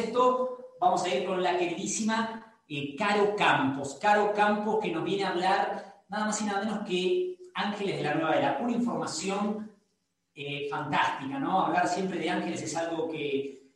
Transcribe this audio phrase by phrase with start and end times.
[0.00, 3.98] Esto, vamos a ir con la queridísima eh, Caro Campos.
[4.00, 8.02] Caro Campos que nos viene a hablar nada más y nada menos que Ángeles de
[8.02, 8.58] la Nueva Era.
[8.60, 9.70] Una información
[10.34, 11.60] eh, fantástica, ¿no?
[11.60, 13.72] Hablar siempre de ángeles es algo que,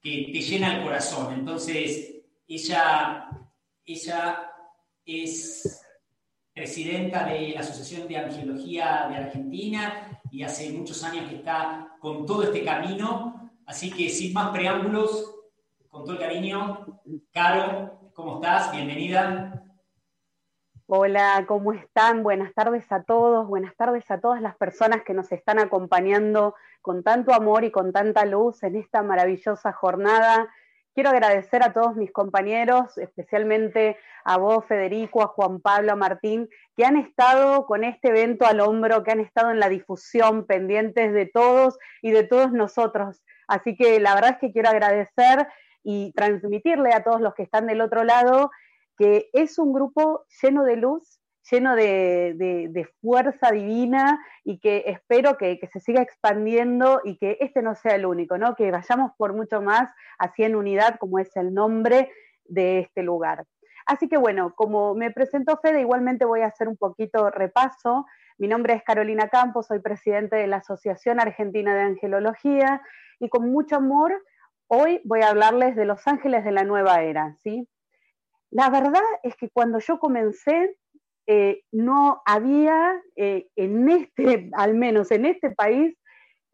[0.00, 1.34] que te llena el corazón.
[1.34, 3.28] Entonces, ella,
[3.84, 4.50] ella
[5.04, 5.82] es
[6.52, 12.24] presidenta de la Asociación de Angiología de Argentina y hace muchos años que está con
[12.24, 13.50] todo este camino.
[13.66, 15.35] Así que sin más preámbulos,
[15.96, 17.00] con todo el cariño,
[17.32, 18.70] Caro, ¿cómo estás?
[18.70, 19.62] Bienvenida.
[20.86, 22.22] Hola, ¿cómo están?
[22.22, 27.02] Buenas tardes a todos, buenas tardes a todas las personas que nos están acompañando con
[27.02, 30.52] tanto amor y con tanta luz en esta maravillosa jornada.
[30.94, 36.50] Quiero agradecer a todos mis compañeros, especialmente a vos, Federico, a Juan Pablo, a Martín,
[36.76, 41.14] que han estado con este evento al hombro, que han estado en la difusión, pendientes
[41.14, 43.22] de todos y de todos nosotros.
[43.48, 45.48] Así que la verdad es que quiero agradecer
[45.88, 48.50] y transmitirle a todos los que están del otro lado
[48.98, 55.36] que es un grupo lleno de luz, lleno de, de, fuerza divina y que espero
[55.36, 58.56] que, que, se siga expandiendo y que este no sea el único, ¿no?
[58.56, 62.10] que vayamos por mucho más así en unidad como es el nombre
[62.46, 63.44] de este lugar.
[63.86, 68.06] Así que bueno, como me presentó Fede, igualmente voy a hacer un poquito repaso.
[68.38, 72.82] Mi nombre es Carolina Campos, soy presidente de la Asociación Argentina de Angelología
[73.20, 74.20] y con mucho amor
[74.68, 77.68] hoy voy a hablarles de los ángeles de la nueva era, ¿sí?
[78.50, 80.76] La verdad es que cuando yo comencé,
[81.26, 85.96] eh, no había eh, en este, al menos en este país,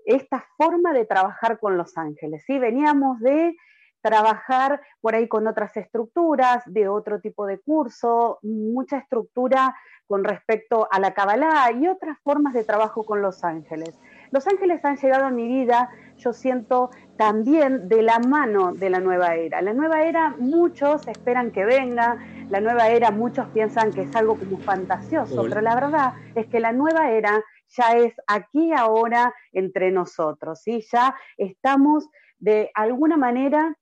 [0.04, 2.42] esta forma de trabajar con los ángeles.
[2.46, 2.58] ¿sí?
[2.58, 3.54] Veníamos de
[4.00, 9.76] trabajar por ahí con otras estructuras, de otro tipo de curso, mucha estructura
[10.08, 13.96] con respecto a la Kabbalah y otras formas de trabajo con los ángeles.
[14.32, 18.98] Los ángeles han llegado a mi vida, yo siento, también de la mano de la
[18.98, 19.60] nueva era.
[19.60, 24.36] La nueva era muchos esperan que venga, la nueva era muchos piensan que es algo
[24.36, 25.48] como fantasioso, Hola.
[25.50, 30.82] pero la verdad es que la nueva era ya es aquí ahora entre nosotros, ¿sí?
[30.90, 33.76] Ya estamos de alguna manera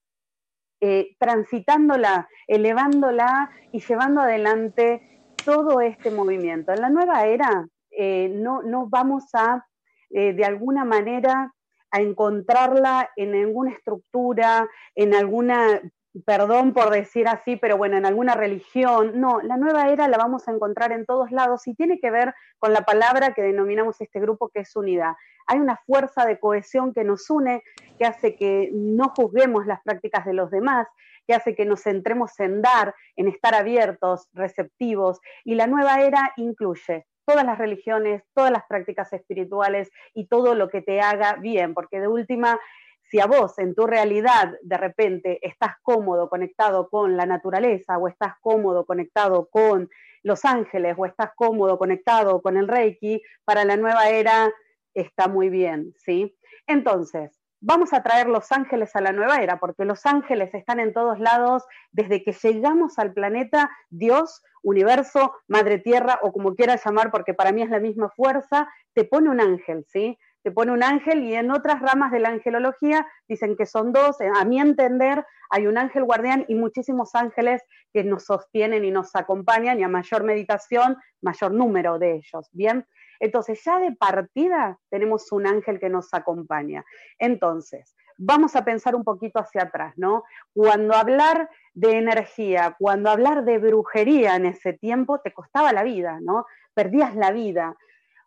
[0.80, 6.72] eh, transitándola, elevándola y llevando adelante todo este movimiento.
[6.72, 9.66] En la nueva era eh, no, no vamos a
[10.10, 11.52] eh, de alguna manera
[11.90, 15.80] a encontrarla en alguna estructura, en alguna,
[16.24, 19.20] perdón por decir así, pero bueno, en alguna religión.
[19.20, 22.34] No, la nueva era la vamos a encontrar en todos lados y tiene que ver
[22.58, 25.14] con la palabra que denominamos este grupo, que es unidad.
[25.46, 27.62] Hay una fuerza de cohesión que nos une,
[27.98, 30.86] que hace que no juzguemos las prácticas de los demás,
[31.26, 35.20] que hace que nos centremos en dar, en estar abiertos, receptivos.
[35.44, 40.68] Y la nueva era incluye todas las religiones, todas las prácticas espirituales y todo lo
[40.68, 42.58] que te haga bien, porque de última,
[43.02, 48.08] si a vos en tu realidad de repente estás cómodo conectado con la naturaleza o
[48.08, 49.88] estás cómodo conectado con
[50.24, 54.52] los ángeles o estás cómodo conectado con el Reiki, para la nueva era
[54.92, 56.36] está muy bien, ¿sí?
[56.66, 60.92] Entonces, vamos a traer los ángeles a la nueva era, porque los ángeles están en
[60.92, 67.10] todos lados desde que llegamos al planeta, Dios, universo, madre tierra, o como quieras llamar,
[67.10, 70.18] porque para mí es la misma fuerza, te pone un ángel, ¿sí?
[70.42, 74.16] Te pone un ángel y en otras ramas de la angelología dicen que son dos,
[74.20, 77.62] a mi entender hay un ángel guardián y muchísimos ángeles
[77.92, 82.86] que nos sostienen y nos acompañan y a mayor meditación, mayor número de ellos, ¿bien?
[83.18, 86.84] Entonces, ya de partida tenemos un ángel que nos acompaña.
[87.18, 90.24] Entonces, vamos a pensar un poquito hacia atrás, ¿no?
[90.52, 96.18] Cuando hablar de energía, cuando hablar de brujería en ese tiempo, te costaba la vida,
[96.20, 96.46] ¿no?
[96.74, 97.76] Perdías la vida.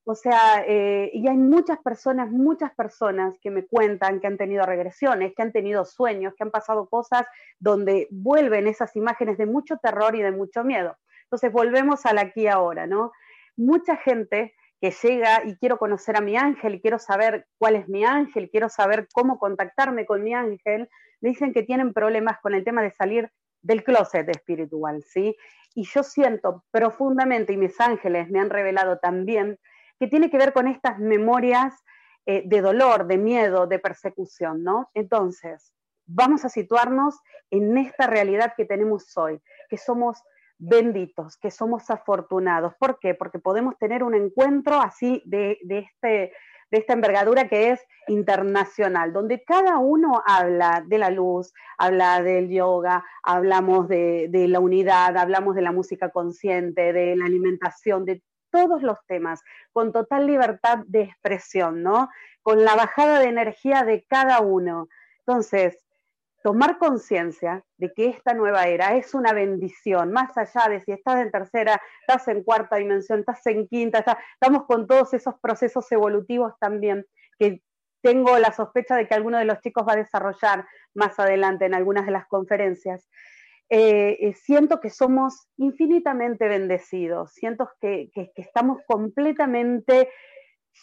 [0.03, 4.65] O sea, eh, y hay muchas personas, muchas personas que me cuentan que han tenido
[4.65, 7.25] regresiones, que han tenido sueños, que han pasado cosas
[7.59, 10.97] donde vuelven esas imágenes de mucho terror y de mucho miedo.
[11.25, 13.11] Entonces volvemos al aquí ahora, ¿no?
[13.55, 18.03] Mucha gente que llega y quiero conocer a mi ángel quiero saber cuál es mi
[18.03, 20.89] ángel, quiero saber cómo contactarme con mi ángel,
[21.21, 23.31] me dicen que tienen problemas con el tema de salir
[23.61, 25.37] del closet espiritual, ¿sí?
[25.73, 29.57] Y yo siento profundamente, y mis ángeles me han revelado también,
[30.01, 31.73] que tiene que ver con estas memorias
[32.25, 34.89] eh, de dolor, de miedo, de persecución, ¿no?
[34.93, 35.71] Entonces,
[36.05, 37.21] vamos a situarnos
[37.51, 39.39] en esta realidad que tenemos hoy,
[39.69, 40.21] que somos
[40.63, 42.73] benditos, que somos afortunados.
[42.79, 43.13] ¿Por qué?
[43.13, 46.33] Porque podemos tener un encuentro así de, este,
[46.71, 52.49] de esta envergadura que es internacional, donde cada uno habla de la luz, habla del
[52.49, 58.23] yoga, hablamos de, de, la unidad, hablamos de la música consciente, de la alimentación, de
[58.49, 62.09] todos los temas, con total libertad de expresión, ¿no?
[62.41, 64.87] Con la bajada de energía de cada uno.
[65.25, 65.82] Entonces,
[66.43, 71.21] tomar conciencia de que esta nueva era es una bendición, más allá de si estás
[71.21, 76.53] en tercera, estás en cuarta dimensión, estás en quinta, estamos con todos esos procesos evolutivos
[76.59, 77.05] también
[77.39, 77.63] que
[78.01, 81.73] tengo la sospecha de que alguno de los chicos va a desarrollar más adelante en
[81.73, 83.09] algunas de las conferencias.
[83.69, 90.09] Eh, eh, siento que somos infinitamente bendecidos, siento que, que estamos completamente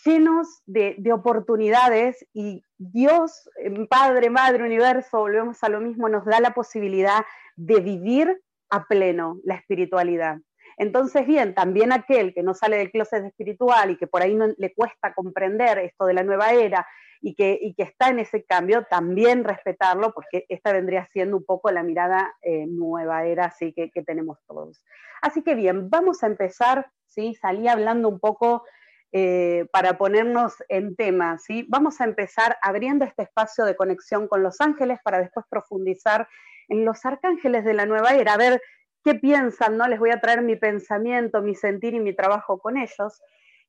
[0.04, 6.40] llenos de, oportunidades y Dios, eh, Padre, Madre, Universo, volvemos a lo mismo, nos da
[6.40, 7.24] la posibilidad
[7.56, 10.38] de vivir a pleno la espiritualidad.
[10.76, 14.46] Entonces, bien, también aquel que no sale del closet espiritual y que por ahí no
[14.56, 16.86] le cuesta comprender esto de la nueva era
[17.20, 21.70] y que, que está en ese cambio, también respetarlo, porque esta vendría siendo un poco
[21.70, 24.82] la mirada eh, nueva era así que, que tenemos todos.
[25.20, 27.34] Así que bien, vamos a empezar, ¿sí?
[27.34, 28.64] Salí hablando un poco
[29.12, 31.38] eh, para ponernos en tema.
[31.38, 31.66] ¿sí?
[31.68, 36.28] Vamos a empezar abriendo este espacio de conexión con los ángeles para después profundizar
[36.68, 38.62] en los arcángeles de la nueva era, a ver
[39.04, 39.88] qué piensan, ¿no?
[39.88, 43.20] Les voy a traer mi pensamiento, mi sentir y mi trabajo con ellos.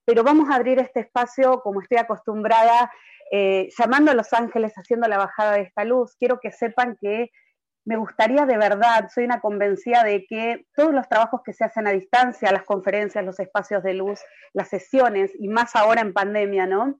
[0.05, 2.91] Pero vamos a abrir este espacio como estoy acostumbrada,
[3.31, 6.15] eh, llamando a los ángeles, haciendo la bajada de esta luz.
[6.17, 7.31] Quiero que sepan que
[7.85, 11.87] me gustaría de verdad, soy una convencida de que todos los trabajos que se hacen
[11.87, 14.19] a distancia, las conferencias, los espacios de luz,
[14.53, 16.99] las sesiones, y más ahora en pandemia, ¿no?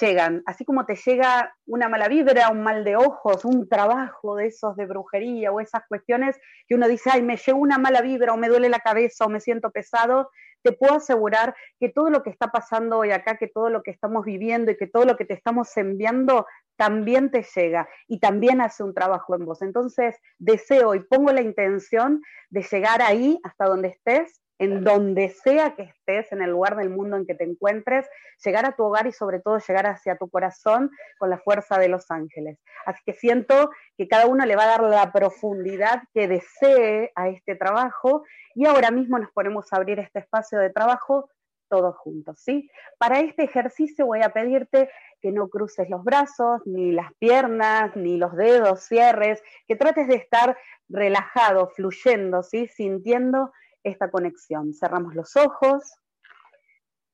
[0.00, 4.46] Llegan, así como te llega una mala vibra, un mal de ojos, un trabajo de
[4.46, 8.32] esos de brujería o esas cuestiones que uno dice, ay, me llegó una mala vibra
[8.32, 10.30] o me duele la cabeza o me siento pesado,
[10.62, 13.90] te puedo asegurar que todo lo que está pasando hoy acá, que todo lo que
[13.90, 16.46] estamos viviendo y que todo lo que te estamos enviando
[16.76, 19.62] también te llega y también hace un trabajo en vos.
[19.62, 25.74] Entonces, deseo y pongo la intención de llegar ahí hasta donde estés, en donde sea
[25.74, 28.08] que estés, en el lugar del mundo en que te encuentres,
[28.44, 31.88] llegar a tu hogar y sobre todo llegar hacia tu corazón con la fuerza de
[31.88, 32.60] los ángeles.
[32.86, 37.28] Así que siento que cada uno le va a dar la profundidad que desee a
[37.28, 41.28] este trabajo y ahora mismo nos ponemos a abrir este espacio de trabajo
[41.72, 42.70] todos juntos, ¿sí?
[42.98, 44.90] Para este ejercicio voy a pedirte
[45.22, 50.16] que no cruces los brazos, ni las piernas, ni los dedos, cierres, que trates de
[50.16, 50.58] estar
[50.90, 52.68] relajado, fluyendo, ¿sí?
[52.68, 53.52] Sintiendo
[53.82, 54.74] esta conexión.
[54.74, 55.94] Cerramos los ojos.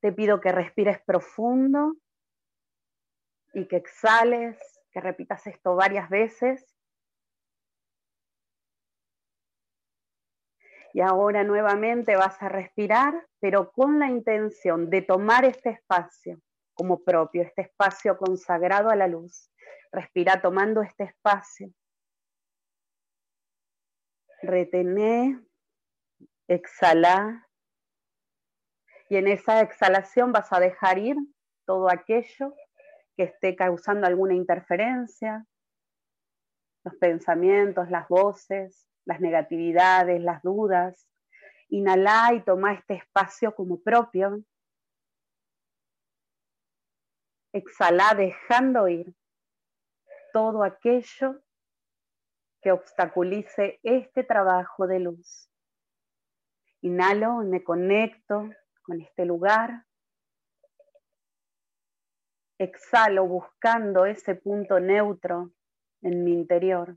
[0.00, 1.94] Te pido que respires profundo
[3.54, 4.58] y que exhales,
[4.90, 6.66] que repitas esto varias veces.
[10.93, 16.40] Y ahora nuevamente vas a respirar, pero con la intención de tomar este espacio
[16.75, 19.50] como propio, este espacio consagrado a la luz.
[19.90, 21.73] Respira tomando este espacio.
[24.42, 25.40] Retené,
[26.47, 27.49] exhala.
[29.09, 31.16] Y en esa exhalación vas a dejar ir
[31.64, 32.54] todo aquello
[33.16, 35.45] que esté causando alguna interferencia,
[36.85, 41.07] los pensamientos, las voces, las negatividades, las dudas.
[41.70, 44.42] Inhala y toma este espacio como propio.
[47.52, 49.14] Exhala dejando ir
[50.32, 51.42] todo aquello
[52.60, 55.50] que obstaculice este trabajo de luz.
[56.80, 58.48] Inhalo y me conecto
[58.82, 59.84] con este lugar.
[62.58, 65.52] Exhalo buscando ese punto neutro
[66.02, 66.96] en mi interior.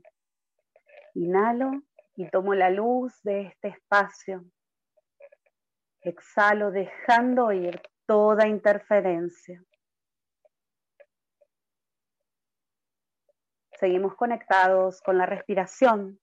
[1.14, 1.82] Inhalo
[2.16, 4.44] y tomo la luz de este espacio.
[6.02, 9.62] Exhalo dejando ir toda interferencia.
[13.78, 16.20] Seguimos conectados con la respiración.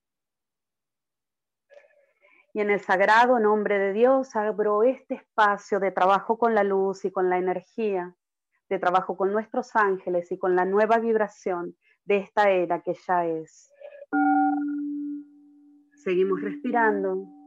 [2.54, 7.06] Y en el sagrado nombre de Dios abro este espacio de trabajo con la luz
[7.06, 8.16] y con la energía,
[8.70, 13.26] de trabajo con nuestros ángeles y con la nueva vibración de esta era que ya
[13.26, 13.72] es.
[15.96, 17.39] Seguimos respirando.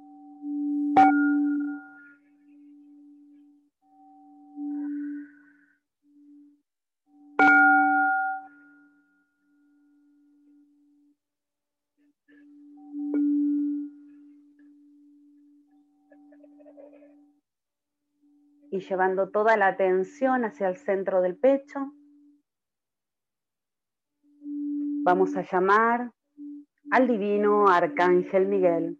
[18.82, 21.92] Llevando toda la atención hacia el centro del pecho,
[25.04, 26.12] vamos a llamar
[26.90, 28.98] al divino Arcángel Miguel.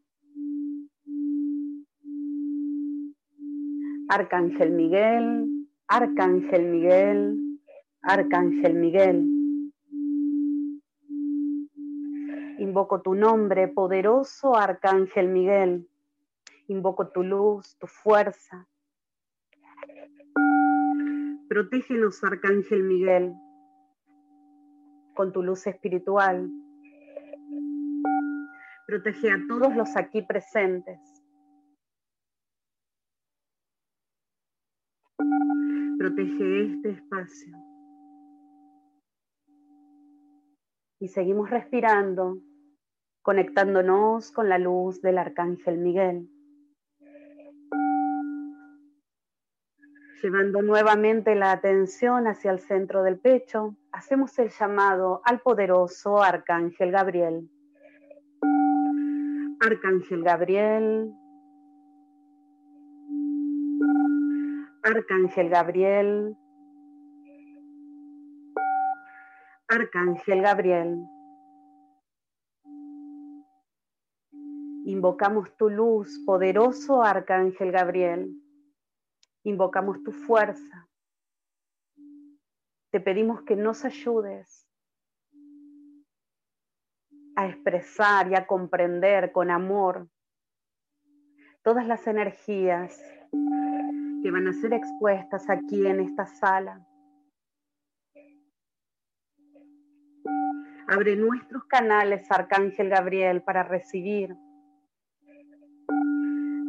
[4.08, 7.58] Arcángel Miguel, Arcángel Miguel,
[8.02, 9.26] Arcángel Miguel.
[12.58, 15.88] Invoco tu nombre, poderoso Arcángel Miguel.
[16.68, 18.68] Invoco tu luz, tu fuerza,
[21.52, 23.34] Protégenos, Arcángel Miguel,
[25.14, 26.50] con tu luz espiritual.
[28.86, 30.98] Protege a todos los aquí presentes.
[35.98, 37.54] Protege este espacio.
[41.00, 42.38] Y seguimos respirando,
[43.20, 46.30] conectándonos con la luz del Arcángel Miguel.
[50.22, 56.92] Llevando nuevamente la atención hacia el centro del pecho, hacemos el llamado al poderoso Arcángel
[56.92, 57.50] Gabriel.
[59.60, 61.12] Arcángel Gabriel.
[64.84, 66.36] Arcángel Gabriel.
[69.66, 70.98] Arcángel Gabriel.
[74.84, 78.36] Invocamos tu luz, poderoso Arcángel Gabriel
[79.44, 80.88] invocamos tu fuerza.
[82.90, 84.68] Te pedimos que nos ayudes
[87.36, 90.08] a expresar y a comprender con amor
[91.62, 93.00] todas las energías
[94.22, 96.86] que van a ser expuestas aquí en esta sala.
[100.88, 104.36] Abre nuestros canales, Arcángel Gabriel, para recibir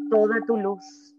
[0.10, 1.14] toda tu luz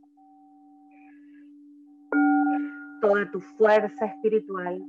[3.04, 4.82] toda tu fuerza espiritual.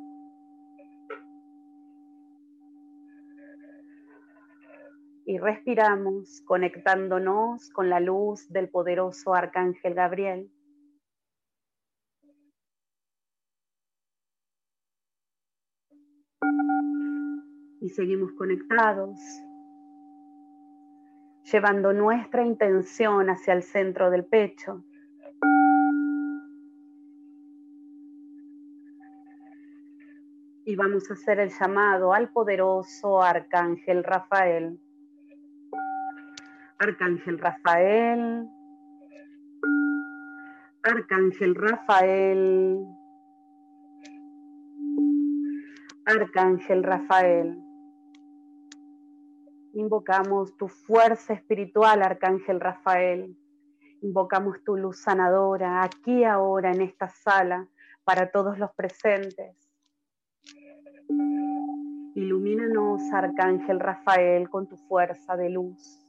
[5.25, 10.49] Y respiramos conectándonos con la luz del poderoso Arcángel Gabriel.
[17.81, 19.19] Y seguimos conectados,
[21.51, 24.83] llevando nuestra intención hacia el centro del pecho.
[30.65, 34.79] Y vamos a hacer el llamado al poderoso Arcángel Rafael.
[36.79, 38.49] Arcángel Rafael.
[40.81, 42.85] Arcángel Rafael.
[46.05, 47.61] Arcángel Rafael.
[49.73, 53.37] Invocamos tu fuerza espiritual, Arcángel Rafael.
[54.01, 57.67] Invocamos tu luz sanadora aquí ahora en esta sala
[58.03, 59.64] para todos los presentes.
[62.15, 66.01] Ilumínanos, Arcángel Rafael, con tu fuerza de luz.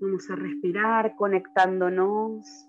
[0.00, 2.68] Vamos a respirar conectándonos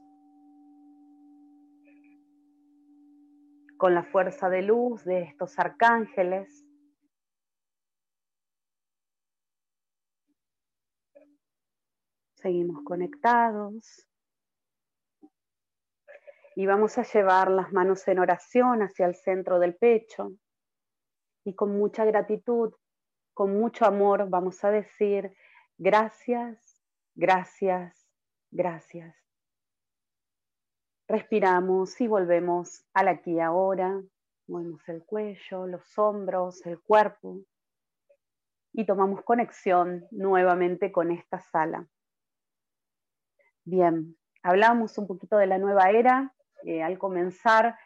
[3.77, 6.65] con la fuerza de luz de estos arcángeles.
[12.35, 14.06] Seguimos conectados
[16.59, 20.31] y vamos a llevar las manos en oración hacia el centro del pecho
[21.45, 22.73] y con mucha gratitud,
[23.35, 25.37] con mucho amor vamos a decir
[25.77, 26.81] gracias,
[27.13, 28.09] gracias,
[28.49, 29.15] gracias.
[31.07, 34.01] Respiramos y volvemos al aquí y ahora.
[34.47, 37.37] Movemos el cuello, los hombros, el cuerpo
[38.73, 41.87] y tomamos conexión nuevamente con esta sala.
[43.63, 46.33] Bien, hablamos un poquito de la nueva era
[46.65, 47.77] eh, al comenzar,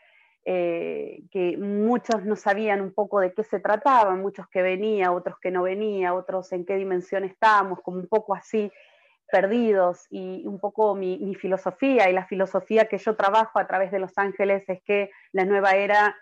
[0.44, 5.38] eh, que muchos no sabían un poco de qué se trataba, muchos que venía, otros
[5.40, 8.72] que no venía, otros en qué dimensión estábamos, como un poco así
[9.32, 10.08] perdidos.
[10.10, 14.00] Y un poco mi, mi, filosofía y la filosofía que yo trabajo a través de
[14.00, 16.16] Los Ángeles es que la nueva era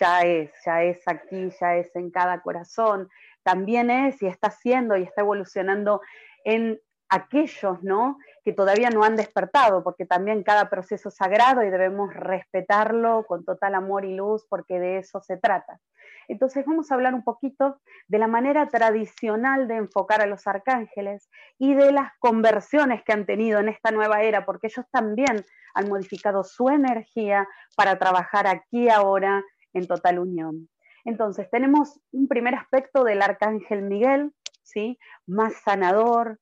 [0.00, 3.08] ya es, ya es aquí, ya es en cada corazón,
[3.42, 6.00] también es y está siendo y está evolucionando
[6.44, 8.18] en aquellos, ¿no?
[8.46, 13.44] que todavía no han despertado, porque también cada proceso es sagrado y debemos respetarlo con
[13.44, 15.80] total amor y luz, porque de eso se trata.
[16.28, 21.28] Entonces vamos a hablar un poquito de la manera tradicional de enfocar a los arcángeles
[21.58, 25.44] y de las conversiones que han tenido en esta nueva era, porque ellos también
[25.74, 30.68] han modificado su energía para trabajar aquí ahora en total unión.
[31.04, 34.32] Entonces tenemos un primer aspecto del arcángel Miguel,
[34.62, 35.00] ¿sí?
[35.26, 36.38] Más sanador,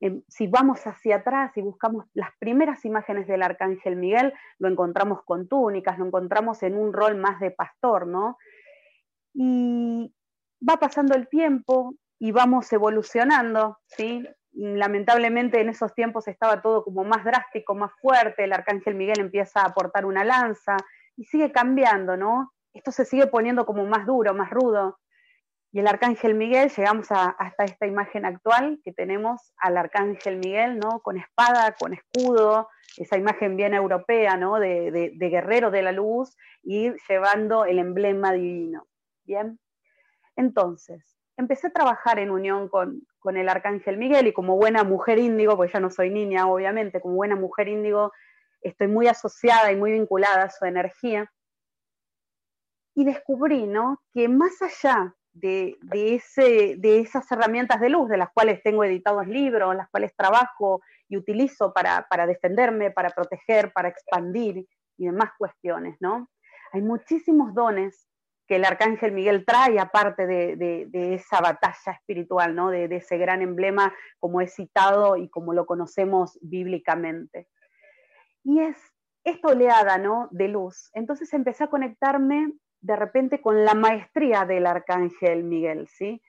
[0.00, 5.22] Em, si vamos hacia atrás y buscamos las primeras imágenes del arcángel Miguel, lo encontramos
[5.24, 8.38] con túnicas, lo encontramos en un rol más de pastor, ¿no?
[9.34, 10.14] Y
[10.66, 14.24] va pasando el tiempo y vamos evolucionando, ¿sí?
[14.52, 19.60] Lamentablemente en esos tiempos estaba todo como más drástico, más fuerte, el arcángel Miguel empieza
[19.60, 20.76] a aportar una lanza
[21.16, 22.52] y sigue cambiando, ¿no?
[22.72, 24.98] Esto se sigue poniendo como más duro, más rudo.
[25.70, 31.00] Y el arcángel Miguel, llegamos hasta esta imagen actual que tenemos al arcángel Miguel, ¿no?
[31.00, 34.58] Con espada, con escudo, esa imagen bien europea, ¿no?
[34.58, 38.86] De, guerrero de la luz y llevando el emblema divino.
[39.24, 39.60] Bien.
[40.36, 45.18] Entonces, empecé a trabajar en unión con, con el arcángel Miguel y como buena mujer
[45.18, 48.12] índigo, porque ya no soy niña, obviamente, como buena mujer índigo,
[48.62, 51.30] estoy muy asociada y muy vinculada a su energía.
[52.94, 54.00] Y descubrí, ¿no?
[54.14, 59.26] Que más allá de, ese, de esas herramientas de luz, de las cuales tengo editados
[59.26, 64.66] libros, las cuales trabajo y utilizo para, defenderme, para proteger, para expandir
[64.96, 66.28] y demás cuestiones, ¿no?
[66.72, 68.06] Hay muchísimos dones
[68.46, 72.70] que el arcángel Miguel trae, aparte de, esa batalla espiritual, ¿no?
[72.70, 77.48] De, de, ese gran emblema, como he citado y como lo conocemos bíblicamente.
[78.42, 78.76] Y es
[79.24, 80.28] esta oleada ¿no?
[80.30, 80.90] de luz.
[80.94, 86.22] Entonces empecé a conectarme de repente con la maestría del arcángel Miguel, ¿sí?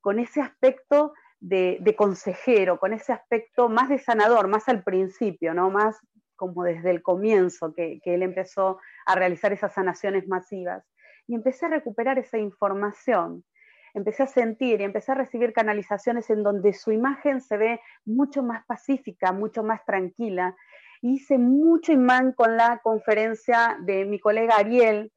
[0.00, 5.70] Con ese aspecto de, consejero, con ese aspecto más de sanador, más al principio, ¿no?
[5.70, 5.96] Más
[6.36, 10.84] como desde el comienzo que, él empezó a realizar esas sanaciones masivas.
[11.26, 13.44] Y empecé a recuperar esa información,
[13.92, 18.42] empecé a sentir y empecé a recibir canalizaciones en donde su imagen se ve mucho
[18.42, 20.56] más pacífica, mucho más tranquila.
[21.02, 25.12] hice mucho imán con la conferencia de mi colega Ariel,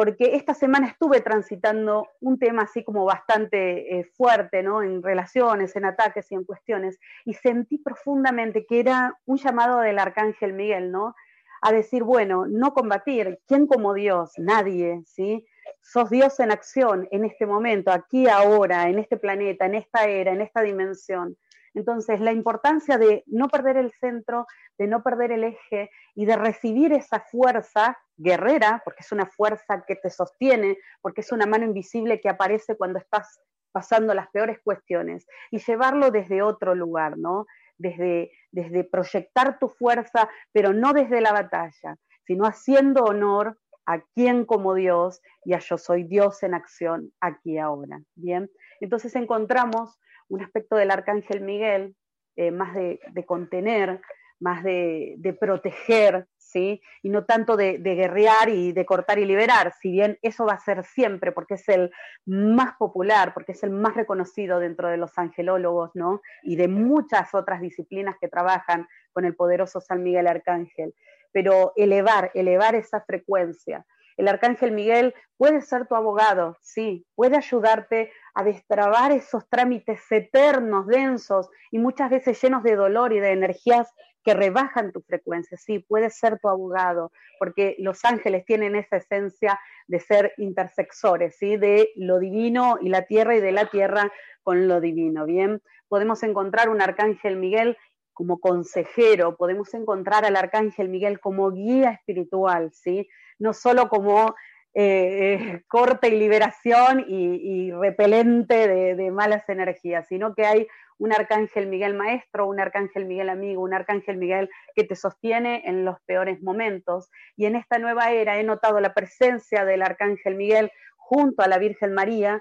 [0.00, 4.82] porque esta semana estuve transitando un tema así como bastante eh, fuerte, ¿no?
[4.82, 9.98] En relaciones, en ataques y en cuestiones, y sentí profundamente que era un llamado del
[9.98, 11.14] arcángel Miguel, ¿no?
[11.60, 14.32] A decir, bueno, no combatir, ¿quién como Dios?
[14.38, 15.46] Nadie, ¿sí?
[15.82, 20.32] Sos Dios en acción en este momento, aquí, ahora, en este planeta, en esta era,
[20.32, 21.36] en esta dimensión.
[21.74, 24.46] Entonces, la importancia de no perder el centro,
[24.78, 29.84] de no perder el eje y de recibir esa fuerza guerrera, porque es una fuerza
[29.86, 33.40] que te sostiene, porque es una mano invisible que aparece cuando estás
[33.72, 37.46] pasando las peores cuestiones, y llevarlo desde otro lugar, ¿no?
[37.78, 44.44] Desde, desde proyectar tu fuerza, pero no desde la batalla, sino haciendo honor a quien
[44.44, 48.02] como Dios y a yo soy Dios en acción aquí ahora.
[48.14, 51.96] Bien, entonces encontramos un aspecto del arcángel Miguel
[52.36, 54.00] eh, más de, contener,
[54.40, 56.82] más de, proteger, ¿sí?
[57.02, 60.58] Y no tanto de, guerrear y de cortar y liberar, si bien eso va a
[60.58, 61.90] ser siempre, porque es el
[62.26, 66.20] más popular, porque es el más reconocido dentro de los angelólogos, ¿no?
[66.42, 70.94] Y de muchas otras disciplinas que trabajan con el poderoso San Miguel Arcángel.
[71.32, 73.86] Pero elevar, elevar esa frecuencia,
[74.20, 80.86] el arcángel Miguel puede ser tu abogado, sí, puede ayudarte a destrabar esos trámites eternos,
[80.86, 85.78] densos y muchas veces llenos de dolor y de energías que rebajan tu frecuencia, sí,
[85.78, 91.56] puede ser tu abogado, porque los ángeles tienen esa esencia de ser intersexores, ¿sí?
[91.56, 95.62] de lo divino y la tierra y de la tierra con lo divino, ¿bien?
[95.88, 97.76] Podemos encontrar un arcángel Miguel
[98.12, 103.08] como consejero, podemos encontrar al arcángel Miguel como guía espiritual, ¿sí?
[103.40, 104.36] no solo como
[104.72, 111.66] eh, eh, corte y liberación y, repelente de, malas energías, sino que hay un arcángel
[111.66, 116.40] Miguel maestro, un arcángel Miguel amigo, un arcángel Miguel que te sostiene en los peores
[116.42, 117.10] momentos.
[117.36, 121.58] Y en esta nueva era he notado la presencia del arcángel Miguel junto a la
[121.58, 122.40] Virgen María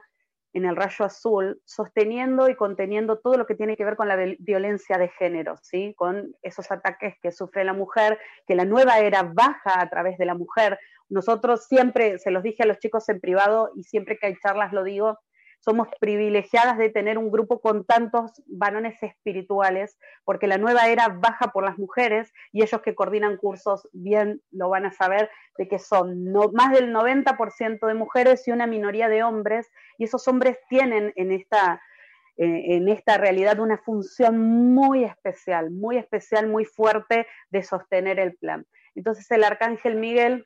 [0.54, 4.18] en el rayo azul, sosteniendo y conteniendo todo lo que tiene que ver con la
[4.40, 5.94] violencia de género, ¿sí?
[5.96, 10.26] con esos ataques que sufre la mujer, que la nueva era baja a través de
[10.26, 10.80] la mujer.
[11.08, 14.74] Nosotros siempre, se los dije a los chicos en privado y siempre que hay charlas
[14.74, 15.20] lo digo,
[15.60, 21.52] somos privilegiadas de tener un grupo con tantos varones espirituales, porque la nueva era baja
[21.52, 25.80] por las mujeres y ellos que coordinan cursos bien lo van a saber de que
[25.80, 31.12] son más del 90% de mujeres y una minoría de hombres, y esos hombres tienen
[31.16, 31.82] en esta,
[32.38, 34.40] eh, en esta realidad una función
[34.74, 38.66] muy especial, muy especial, muy fuerte de sostener el plan.
[38.96, 40.46] Entonces el arcángel Miguel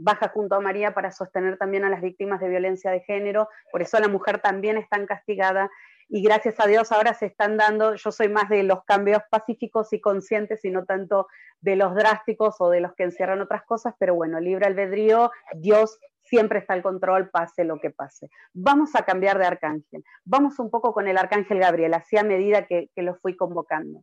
[0.00, 3.82] baja junto a María para sostener también a las víctimas de violencia de género, por
[3.82, 5.70] eso la mujer también está castigada
[6.08, 9.92] y gracias a Dios ahora se están dando, yo soy más de los cambios pacíficos
[9.92, 11.28] y conscientes y no tanto
[11.60, 16.00] de los drásticos o de los que encierran otras cosas, pero bueno, libre albedrío, Dios
[16.22, 18.28] siempre está el control, pase lo que pase.
[18.52, 20.02] Vamos a cambiar de arcángel.
[20.24, 24.02] Vamos un poco con el arcángel Gabriel, así a medida que, que lo fui convocando.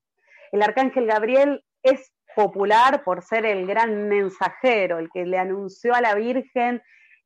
[0.51, 6.01] El arcángel Gabriel es popular por ser el gran mensajero, el que le anunció a
[6.01, 6.81] la Virgen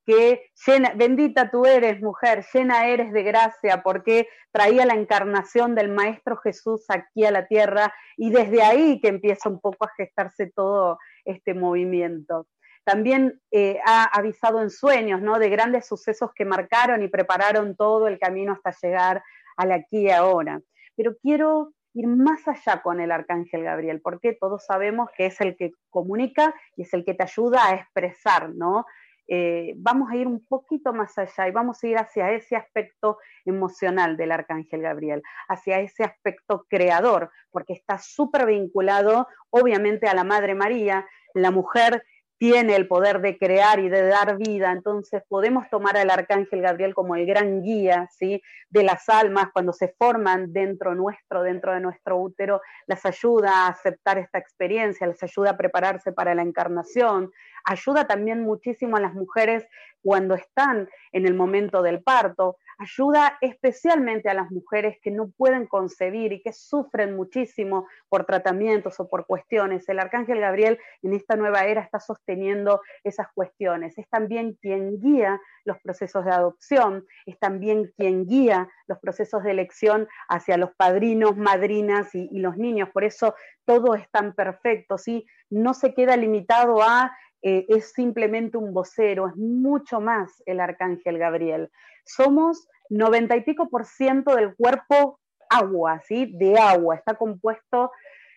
[0.06, 0.50] que
[0.96, 6.86] bendita tú eres, mujer, llena eres de gracia, porque traía la encarnación del Maestro Jesús
[6.90, 11.54] aquí a la tierra, y desde ahí que empieza un poco a gestarse todo este
[11.54, 12.48] movimiento.
[12.84, 15.38] También eh, ha avisado en sueños, ¿no?
[15.38, 19.24] De grandes sucesos que marcaron y prepararon todo el camino hasta llegar
[19.56, 20.62] al aquí y ahora.
[20.96, 25.56] Pero quiero ir más allá con el arcángel Gabriel, porque todos sabemos que es el
[25.56, 28.86] que comunica y es el que te ayuda a expresar, ¿no?
[29.34, 33.18] Eh, vamos a ir un poquito más allá y vamos a ir hacia ese aspecto
[33.46, 40.26] emocional del arcángel Gabriel, hacia ese aspecto creador, porque está súper vinculado obviamente a la
[40.26, 42.04] Madre María, la mujer
[42.42, 46.96] tiene el poder de crear y de dar vida, entonces podemos tomar al arcángel Gabriel
[46.96, 48.42] como el gran guía, ¿sí?
[48.72, 53.68] De las almas cuando se forman dentro nuestro, dentro de nuestro útero, las ayuda a
[53.68, 57.32] aceptar esta experiencia, les ayuda a prepararse para la encarnación,
[57.64, 59.68] ayuda también muchísimo a las mujeres
[60.02, 65.68] cuando están en el momento del parto, ayuda especialmente a las mujeres que no pueden
[65.68, 69.88] concebir y que sufren muchísimo por tratamientos o por cuestiones.
[69.88, 73.98] El arcángel Gabriel en esta nueva era está sosteniendo esas cuestiones.
[74.00, 79.52] Es también quien guía los procesos de adopción, es también quien guía los procesos de
[79.52, 82.90] elección hacia los padrinos, madrinas y, los niños.
[82.90, 85.28] Por eso todo es tan perfecto, ¿sí?
[85.52, 91.18] No se queda limitado a eh, es simplemente un vocero, es mucho más el arcángel
[91.18, 91.70] Gabriel.
[92.06, 96.32] Somos noventa y pico por ciento del cuerpo agua, ¿sí?
[96.38, 97.92] De agua, está compuesto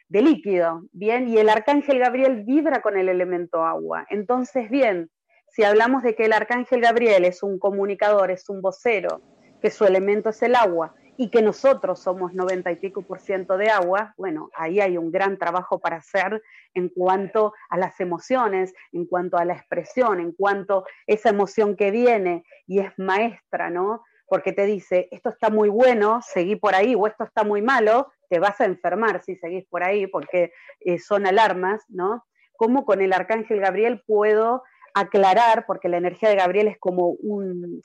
[0.08, 1.28] de líquido, ¿bien?
[1.28, 4.06] Y el arcángel Gabriel vibra con el elemento agua.
[4.10, 5.10] Entonces, bien,
[5.48, 9.22] si hablamos de que el arcángel Gabriel es un comunicador, es un vocero,
[9.62, 13.57] que su elemento es el agua, y que nosotros somos 90 y pico por ciento
[13.57, 16.42] de agua, bueno, ahí hay un gran trabajo para hacer
[16.74, 21.77] en cuanto a las emociones, en cuanto a la expresión, en cuanto a esa emoción
[21.77, 24.03] que viene y es maestra, ¿no?
[24.27, 28.12] Porque te dice, esto está muy bueno, seguí por ahí, o esto está muy malo,
[28.29, 32.24] te vas a enfermar si seguís por ahí, porque eh, son alarmas, ¿no?
[32.57, 34.62] ¿Cómo con el arcángel Gabriel puedo
[34.94, 37.83] aclarar, porque la energía de Gabriel es como un,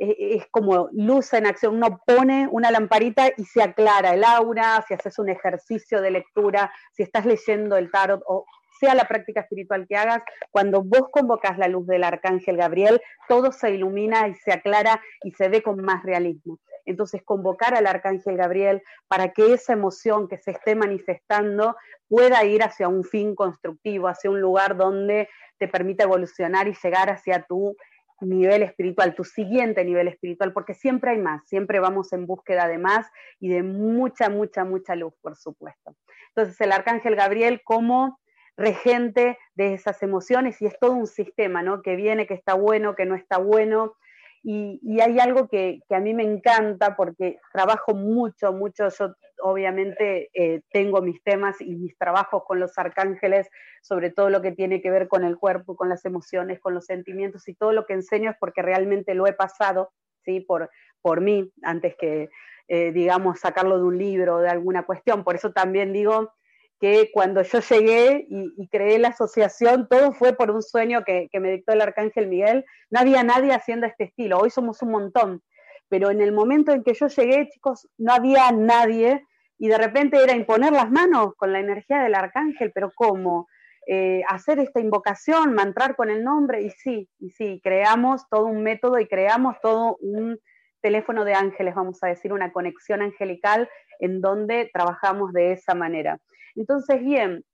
[0.00, 4.94] es como luz en acción, uno pone una lamparita y se aclara el aura, si
[4.94, 8.46] haces un ejercicio de lectura, si estás leyendo el tarot o
[8.80, 13.52] sea la práctica espiritual que hagas, cuando vos convocas la luz del arcángel Gabriel, todo
[13.52, 16.58] se ilumina y se aclara y se ve con más realismo.
[16.86, 21.76] Entonces, convocar al arcángel Gabriel para que esa emoción que se esté manifestando
[22.08, 27.10] pueda ir hacia un fin constructivo, hacia un lugar donde te permita evolucionar y llegar
[27.10, 27.76] hacia tu
[28.20, 32.78] nivel espiritual, tu siguiente nivel espiritual, porque siempre hay más, siempre vamos en búsqueda de
[32.78, 35.96] más y de mucha, mucha, mucha luz, por supuesto.
[36.28, 38.20] Entonces, el arcángel Gabriel como
[38.56, 41.82] regente de esas emociones y es todo un sistema, ¿no?
[41.82, 43.94] Que viene, que está bueno, que no está bueno,
[44.42, 50.62] y, hay algo que, a mí me encanta porque trabajo mucho, mucho, yo obviamente eh,
[50.70, 53.48] tengo mis temas y mis trabajos con los arcángeles,
[53.82, 56.86] sobre todo lo que tiene que ver con el cuerpo, con las emociones, con los
[56.86, 59.92] sentimientos y todo lo que enseño es porque realmente lo he pasado,
[60.24, 60.40] ¿sí?
[60.40, 60.70] Por,
[61.02, 62.28] por mí, antes que,
[62.68, 65.24] eh, digamos, sacarlo de un libro o de alguna cuestión.
[65.24, 66.32] Por eso también digo,
[66.80, 71.52] que cuando yo llegué y, creé la asociación, todo fue por un sueño que, me
[71.52, 72.64] dictó el Arcángel Miguel.
[72.88, 75.42] No había nadie haciendo este estilo, hoy somos un montón,
[75.88, 79.26] pero en el momento en que yo llegué, chicos, no había nadie
[79.60, 83.46] y de repente era imponer las manos con la energía del Arcángel, pero ¿cómo?
[83.86, 88.62] Eh, hacer esta invocación, mantrar con el nombre, y sí, y sí, creamos todo un
[88.62, 90.40] método y creamos todo un
[90.80, 93.68] teléfono de ángeles, vamos a decir, una conexión angelical
[93.98, 96.18] en donde trabajamos de esa manera.
[96.56, 97.44] Entonces, bien,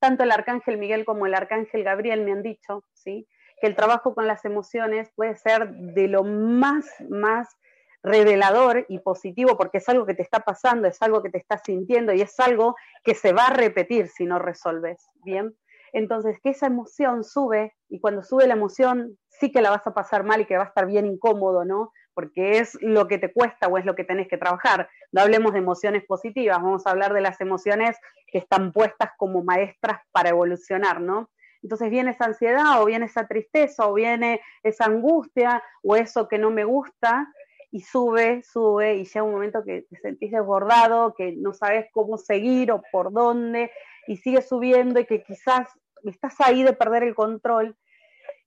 [0.00, 3.28] tanto el arcángel Miguel como el arcángel Gabriel me han dicho, ¿sí?
[3.60, 7.56] Que el trabajo con las emociones puede ser de lo más, más
[8.02, 11.62] revelador y positivo porque es algo que te está pasando, es algo que te estás
[11.64, 15.56] sintiendo y es algo que se va a repetir si no resolves, ¿bien?
[15.92, 19.94] Entonces, que esa emoción sube y cuando sube la emoción sí que la vas a
[19.94, 21.92] pasar mal y que va a estar bien incómodo, ¿no?
[22.18, 24.88] porque es lo que te cuesta o es lo que tenés que trabajar.
[25.12, 29.44] No hablemos de emociones positivas, vamos a hablar de las emociones que están puestas como
[29.44, 31.30] maestras para evolucionar, ¿no?
[31.62, 36.38] Entonces viene esa ansiedad o viene esa tristeza o viene esa angustia o eso que
[36.38, 37.32] no me gusta
[37.70, 42.16] y sube, sube y llega un momento que te sentís desbordado, que no sabes cómo
[42.16, 43.70] seguir o por dónde
[44.06, 45.68] y sigue subiendo y que quizás
[46.04, 47.76] estás ahí de perder el control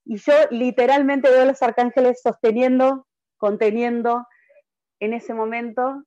[0.05, 3.07] Y yo literalmente veo a los arcángeles sosteniendo,
[3.37, 4.25] conteniendo
[4.99, 6.03] en ese momento.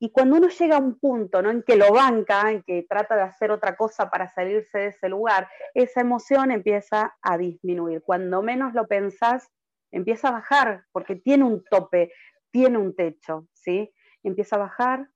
[0.00, 1.50] Y cuando uno llega a un punto ¿no?
[1.50, 5.08] en que lo banca, en que trata de hacer otra cosa para salirse de ese
[5.08, 8.02] lugar, esa emoción empieza a disminuir.
[8.02, 9.46] Cuando menos lo pensás,
[9.92, 12.12] empieza a bajar, porque tiene un tope,
[12.50, 13.92] tiene un techo, ¿sí?
[14.22, 15.08] Empieza a bajar,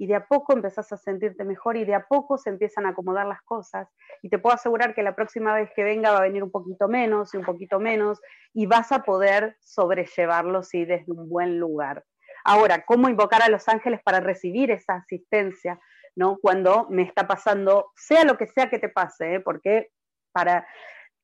[0.00, 2.90] y de a poco empezás a sentirte mejor y de a poco se empiezan a
[2.90, 3.86] acomodar las cosas.
[4.22, 6.88] Y te puedo asegurar que la próxima vez que venga va a venir un poquito
[6.88, 8.18] menos y un poquito menos
[8.54, 12.02] y vas a poder sobrellevarlo sí, desde un buen lugar.
[12.46, 15.78] Ahora, ¿cómo invocar a los ángeles para recibir esa asistencia?
[16.16, 16.38] ¿no?
[16.40, 19.40] Cuando me está pasando, sea lo que sea que te pase, ¿eh?
[19.40, 19.90] porque
[20.32, 20.66] para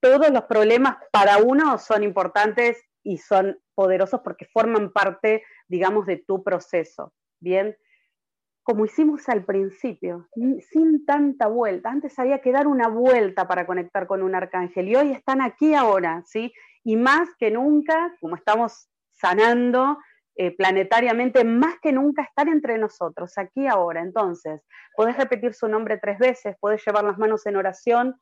[0.01, 6.17] todos los problemas para uno son importantes y son poderosos porque forman parte, digamos, de
[6.17, 7.13] tu proceso.
[7.39, 7.77] Bien,
[8.67, 11.89] como hicimos al principio, sin tanta vuelta.
[11.89, 15.73] Antes había que dar una vuelta para conectar con un arcángel y hoy están aquí
[15.75, 16.53] ahora, ¿sí?
[16.83, 19.99] Y más que nunca, como estamos sanando
[20.35, 24.01] eh, planetariamente, más que nunca están entre nosotros, aquí ahora.
[24.01, 24.61] Entonces,
[24.97, 28.21] podés repetir su nombre tres veces, podés llevar las manos en oración,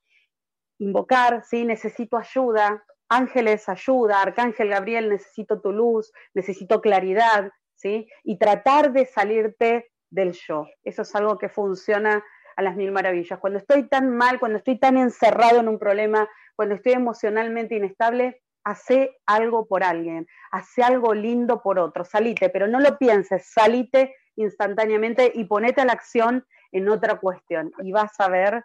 [0.79, 1.65] invocar, ¿sí?
[1.65, 2.85] Necesito ayuda,
[3.15, 8.09] ángeles, ayuda, Arcángel Gabriel, necesito tu luz, necesito claridad, ¿sí?
[8.23, 10.67] Y tratar de salirte del yo.
[10.83, 12.25] Eso es algo que funciona
[12.57, 13.39] a las mil maravillas.
[13.39, 18.43] Cuando estoy tan mal, cuando estoy tan encerrado en un problema, cuando estoy emocionalmente inestable,
[18.65, 24.15] hace algo por alguien, hace algo lindo por otro, salite, pero no lo pienses, salite
[24.37, 28.65] instantáneamente y ponete a la acción en otra cuestión y vas a ver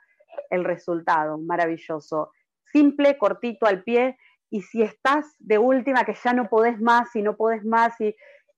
[0.50, 2.32] el resultado maravilloso.
[2.72, 4.18] Simple, cortito al pie,
[4.50, 8.16] y si estás de última que ya no podés más y no podés más y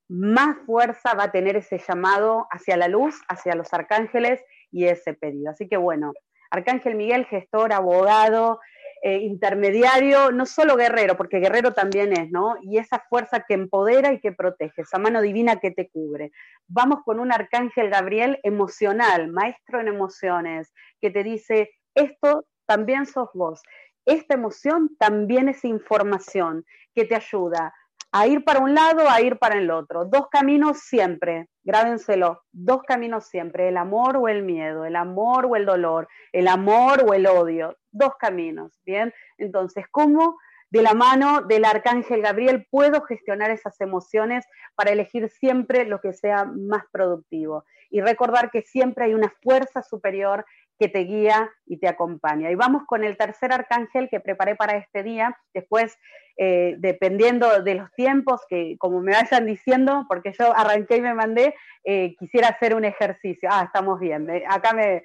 [0.08, 5.14] más fuerza va a tener ese llamado hacia la luz, hacia los arcángeles y ese
[5.14, 5.52] pedido.
[5.52, 6.14] Así que bueno,
[6.50, 8.60] Arcángel Miguel, gestor, abogado,
[9.04, 12.58] eh, intermediario, no solo guerrero, porque guerrero también es, ¿no?
[12.62, 16.32] Y esa fuerza que empodera y que protege, esa mano divina que te cubre.
[16.68, 23.30] Vamos con un Arcángel Gabriel emocional, maestro en emociones, que te dice, esto también sos
[23.34, 23.62] vos.
[24.06, 27.74] Esta emoción también es información que te ayuda
[28.12, 30.06] a ir para un lado, a ir para el otro.
[30.06, 35.56] Dos caminos siempre, grábenselo, dos caminos siempre, el amor o el miedo, el amor o
[35.56, 39.14] el dolor, el amor o el odio, dos caminos, ¿bien?
[39.38, 40.38] Entonces, ¿cómo
[40.70, 46.12] de la mano del arcángel Gabriel puedo gestionar esas emociones para elegir siempre lo que
[46.12, 47.64] sea más productivo?
[47.90, 50.46] Y recordar que siempre hay una fuerza superior
[50.80, 52.50] que te guía y te acompaña.
[52.50, 55.38] Y vamos con el tercer arcángel que preparé para este día.
[55.54, 55.98] Después,
[56.38, 61.14] eh, dependiendo de los tiempos, que como me vayan diciendo, porque yo arranqué y me
[61.14, 61.54] mandé,
[61.84, 63.50] eh, quisiera hacer un ejercicio.
[63.52, 64.28] Ah, estamos bien.
[64.48, 65.04] acá me,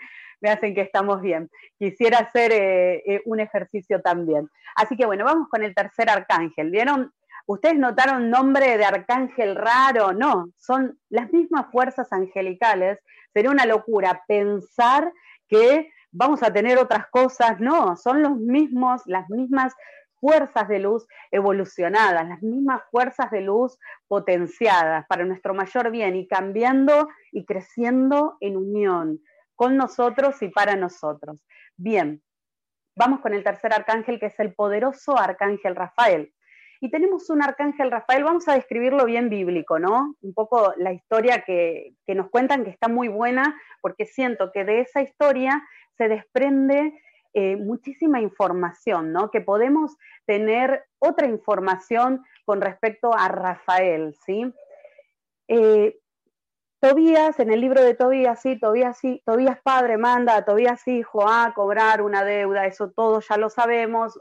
[0.48, 1.50] hacen que estamos bien.
[1.78, 4.48] Quisiera hacer eh, un ejercicio también.
[4.76, 6.70] Así que bueno, vamos con el tercer arcángel.
[6.70, 7.12] ¿Vieron?
[7.46, 10.12] ¿Ustedes notaron nombre de arcángel raro?
[10.12, 12.98] No, son las mismas fuerzas angelicales.
[13.32, 15.12] Sería una locura pensar
[15.48, 19.74] que vamos a tener otras cosas, no, son los mismos, las mismas
[20.20, 23.78] fuerzas de luz evolucionadas, las mismas fuerzas de luz
[24.08, 29.20] potenciadas para nuestro mayor bien y cambiando y creciendo en unión
[29.54, 31.44] con nosotros y para nosotros.
[31.76, 32.22] Bien,
[32.96, 36.32] vamos con el tercer arcángel que es el poderoso arcángel Rafael.
[36.86, 40.14] Y tenemos un arcángel Rafael, vamos a describirlo bien bíblico, ¿no?
[40.22, 44.82] Un poco la historia que, nos cuentan que está muy buena, porque siento que de
[44.82, 45.66] esa historia
[45.98, 46.96] se desprende
[47.34, 49.32] eh, muchísima información, ¿no?
[49.32, 49.96] Que podemos
[50.26, 54.54] tener otra información con respecto a Rafael, ¿sí?
[55.48, 55.98] Eh,
[56.78, 61.28] Tobías, en el libro de Tobías, sí, Tobías, sí, Tobías padre manda a Tobías hijo
[61.28, 64.16] a cobrar una deuda, eso todo ya lo sabemos,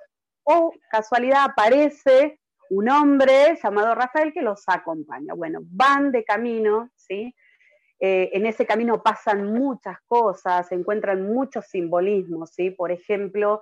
[0.46, 5.34] o casualidad aparece un hombre llamado Rafael que los acompaña.
[5.34, 7.34] Bueno, van de camino, ¿sí?
[8.00, 12.70] Eh, en ese camino pasan muchas cosas, se encuentran muchos simbolismos, ¿sí?
[12.70, 13.62] Por ejemplo,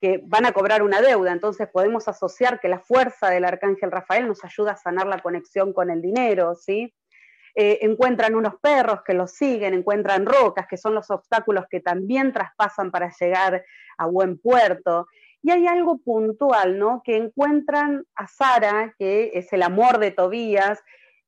[0.00, 4.26] que van a cobrar una deuda, entonces podemos asociar que la fuerza del arcángel Rafael
[4.26, 6.94] nos ayuda a sanar la conexión con el dinero, ¿sí?
[7.56, 12.32] Eh, encuentran unos perros que los siguen, encuentran rocas, que son los obstáculos que también
[12.32, 13.64] traspasan para llegar
[13.96, 15.06] a buen puerto.
[15.44, 17.02] Y hay algo puntual, ¿no?
[17.04, 20.82] Que encuentran a Sara, que es el amor de Tobías,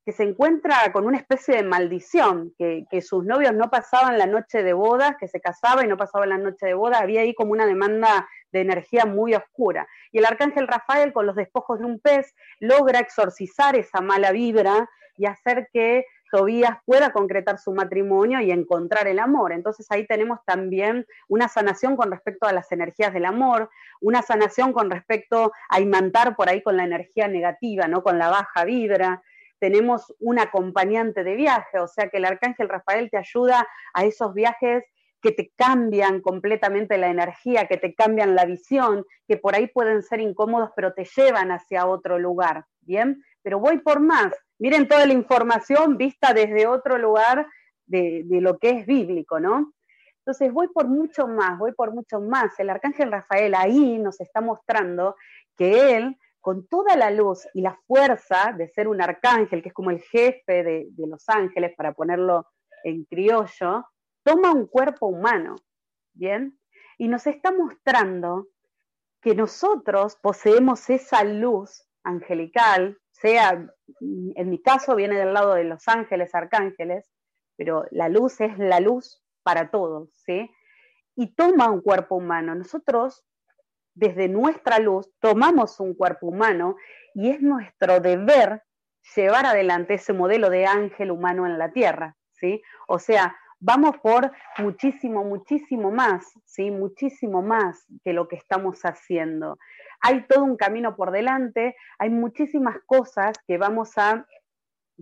[0.07, 4.63] que se encuentra con una especie de maldición, que, sus novios no pasaban la noche
[4.63, 7.51] de bodas, que se casaba y no pasaban la noche de boda, había ahí como
[7.51, 9.87] una demanda de energía muy oscura.
[10.11, 14.89] Y el arcángel Rafael, con los despojos de un pez, logra exorcizar esa mala vibra
[15.15, 19.51] y hacer que Tobías pueda concretar su matrimonio y encontrar el amor.
[19.51, 23.69] Entonces ahí tenemos también una sanación con respecto a las energías del amor,
[24.01, 28.03] una sanación con respecto a imantar por ahí con la energía negativa, ¿no?
[28.03, 29.21] Con la baja vibra.
[29.59, 34.33] Tenemos un acompañante de viaje, o sea que el arcángel Rafael te ayuda a esos
[34.33, 34.83] viajes
[35.21, 40.03] que te cambian completamente la energía, que te cambian la visión, que por ahí pueden
[40.03, 43.23] ser incómodos, pero te llevan hacia otro lugar, ¿bien?
[43.41, 44.31] Pero voy por más.
[44.59, 47.47] Miren toda la información vista desde otro lugar
[47.85, 49.73] de, lo que es bíblico, ¿no?
[50.19, 52.59] Entonces voy por mucho más, voy por mucho más.
[52.59, 55.15] El arcángel Rafael ahí nos está mostrando
[55.55, 59.73] que él, con toda la luz y la fuerza de ser un arcángel, que es
[59.73, 62.47] como el jefe de, los ángeles, para ponerlo
[62.83, 63.85] en criollo,
[64.23, 65.55] toma un cuerpo humano,
[66.13, 66.59] ¿bien?
[66.97, 68.47] Y nos está mostrando
[69.21, 73.67] que nosotros poseemos esa luz angelical, sea,
[73.99, 77.11] en mi caso viene del lado de los ángeles, arcángeles,
[77.55, 80.51] pero la luz es la luz para todos, ¿sí?
[81.15, 82.53] Y toma un cuerpo humano.
[82.53, 83.25] Nosotros,
[83.95, 86.75] desde nuestra luz, tomamos un cuerpo humano
[87.15, 88.63] y es nuestro deber
[89.15, 92.61] llevar adelante ese modelo de ángel humano en la tierra, ¿sí?
[92.87, 96.71] O sea, vamos por muchísimo, muchísimo más, ¿sí?
[96.71, 99.57] Muchísimo más que lo que estamos haciendo.
[100.01, 104.25] Hay todo un camino por delante, hay muchísimas cosas que vamos a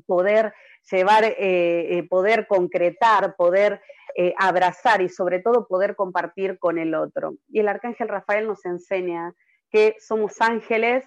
[0.05, 0.53] poder
[0.91, 1.35] llevar, eh,
[1.97, 3.81] eh, poder concretar, poder
[4.15, 7.35] eh, abrazar y sobre todo poder compartir con el otro.
[7.49, 9.33] Y el arcángel Rafael nos enseña
[9.69, 11.05] que somos ángeles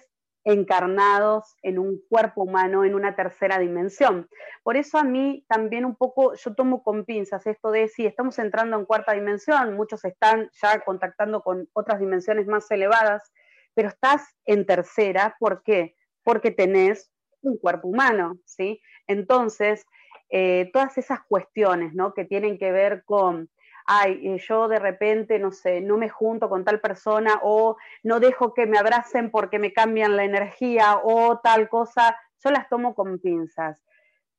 [0.51, 4.27] encarnados en un cuerpo humano en una tercera dimensión.
[4.63, 8.39] Por eso a mí también un poco, yo tomo con pinzas esto de si estamos
[8.39, 13.31] entrando en cuarta dimensión, muchos están ya contactando con otras dimensiones más elevadas,
[13.73, 15.95] pero estás en tercera, ¿por qué?
[16.23, 18.81] Porque tenés un cuerpo humano, ¿sí?
[19.07, 19.85] Entonces,
[20.29, 22.13] eh, todas esas cuestiones, ¿no?
[22.13, 23.49] Que tienen que ver con
[23.91, 28.19] ay, eh, yo de repente, no sé, no me junto con tal persona o no
[28.19, 32.93] dejo que me abracen porque me cambian la energía o tal cosa, yo las tomo
[32.93, 33.83] con pinzas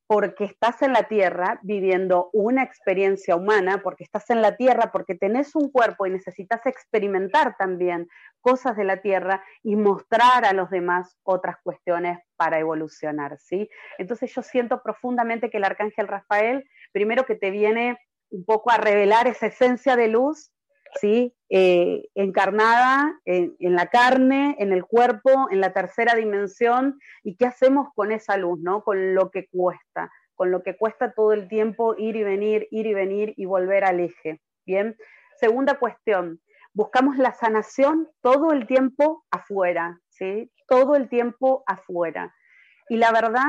[0.07, 5.15] porque estás en la tierra viviendo una experiencia humana, porque estás en la tierra, porque
[5.15, 8.09] tenés un cuerpo y necesitas experimentar también
[8.41, 13.69] cosas de la tierra y mostrar a los demás otras cuestiones para evolucionar, ¿sí?
[13.99, 17.97] Entonces yo siento profundamente que el arcángel Rafael, primero que te viene
[18.31, 20.51] un poco a revelar esa esencia de luz,
[20.99, 21.35] ¿sí?
[21.49, 27.89] Eh, encarnada en, la carne, en el cuerpo, en la tercera dimensión, y qué hacemos
[27.93, 28.83] con esa luz, ¿no?
[28.83, 32.87] Con lo que cuesta, con lo que cuesta todo el tiempo ir y venir, ir
[32.87, 34.95] y venir y volver al eje, ¿bien?
[35.39, 36.41] Segunda cuestión,
[36.73, 40.51] buscamos la sanación todo el tiempo afuera, ¿sí?
[40.67, 42.33] Todo el tiempo afuera.
[42.89, 43.47] Y la verdad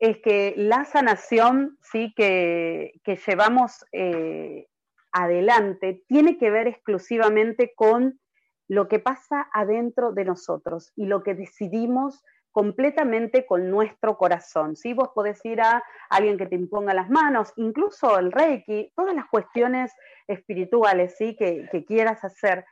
[0.00, 4.66] es que la sanación sí que, llevamos eh,
[5.12, 8.18] adelante tiene que ver exclusivamente con
[8.66, 14.74] lo que pasa adentro de nosotros y lo que decidimos completamente con nuestro corazón.
[14.74, 14.94] ¿sí?
[14.94, 19.26] Vos podés ir a alguien que te imponga las manos, incluso el Reiki, todas las
[19.26, 19.92] cuestiones
[20.26, 21.36] espirituales ¿sí?
[21.36, 22.64] que, que quieras hacer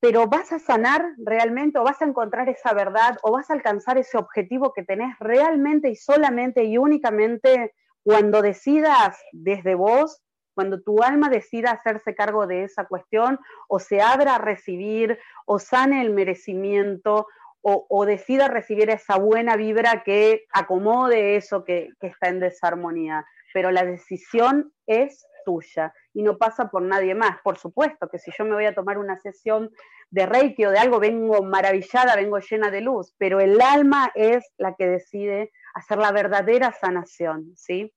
[0.00, 3.98] pero vas a sanar realmente o vas a encontrar esa verdad o vas a alcanzar
[3.98, 10.22] ese objetivo que tenés realmente y solamente y únicamente cuando decidas desde vos,
[10.54, 15.58] cuando tu alma decida hacerse cargo de esa cuestión o se abra a recibir o
[15.58, 17.26] sane el merecimiento
[17.60, 23.26] o, decida recibir esa buena vibra que acomode eso que, que está en desarmonía.
[23.52, 27.40] Pero la decisión es tuya y no pasa por nadie más.
[27.44, 29.70] Por supuesto que si yo me voy a tomar una sesión
[30.10, 34.44] de Reiki o de algo, vengo maravillada, vengo llena de luz, pero el alma es
[34.56, 37.94] la que decide hacer la verdadera sanación, ¿sí?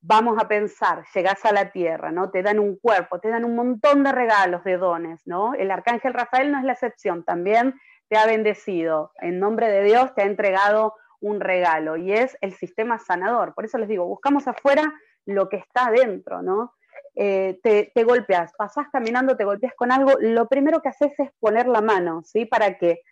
[0.00, 2.32] Vamos a pensar, llegás a la tierra, ¿no?
[2.32, 5.54] Te dan un cuerpo, te dan un montón de regalos, de dones, ¿no?
[5.54, 10.12] El arcángel Rafael no es la excepción, también te ha bendecido, en nombre de Dios
[10.16, 13.54] te ha entregado un regalo y es el sistema sanador.
[13.54, 14.92] Por eso les digo, buscamos afuera
[15.26, 16.74] lo que está adentro, ¿no?
[17.14, 21.66] Eh, te, golpeas, pasás caminando, te golpeas con algo, lo primero que haces es poner
[21.66, 22.46] la mano, ¿sí?
[22.46, 23.02] ¿Para qué?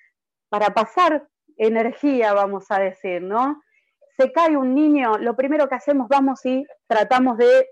[0.49, 3.61] Para pasar energía, vamos a decir, ¿no?
[4.17, 7.69] Se cae un niño, lo primero que hacemos, vamos y tratamos de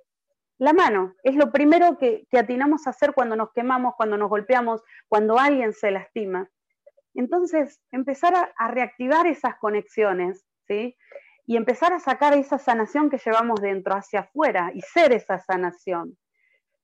[0.58, 1.14] la mano.
[1.22, 5.72] Es lo primero que, atinamos a hacer cuando nos quemamos, cuando nos golpeamos, cuando alguien
[5.72, 6.48] se lastima.
[7.14, 10.96] Entonces, empezar a, a reactivar esas conexiones, ¿sí?
[11.46, 16.18] y empezar a sacar esa sanación que llevamos dentro hacia afuera y ser esa sanación.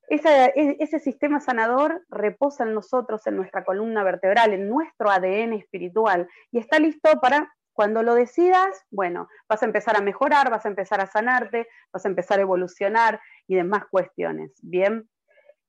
[0.08, 6.28] E, ese, sistema sanador reposa en nosotros, en nuestra columna vertebral, en nuestro ADN espiritual
[6.50, 10.68] y está listo para Cuando lo decidas, bueno, vas a empezar a mejorar, vas a
[10.68, 14.52] empezar a sanarte, vas a empezar a evolucionar y demás cuestiones.
[14.60, 15.08] Bien,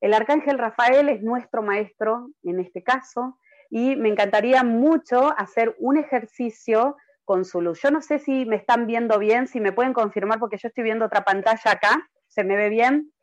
[0.02, 3.38] el arcángel Rafael es nuestro maestro en este caso
[3.70, 7.80] y me encantaría mucho hacer un ejercicio con su luz.
[7.80, 10.84] Yo no sé si me están viendo bien, si me pueden confirmar, porque yo estoy
[10.84, 12.06] viendo otra pantalla acá.
[12.28, 13.13] ¿Se me ve bien?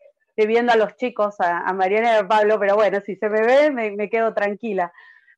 [0.45, 3.71] Viendo a los chicos, a, Mariana y a Pablo, pero bueno, si se me ve,
[3.71, 4.91] me quedo tranquila.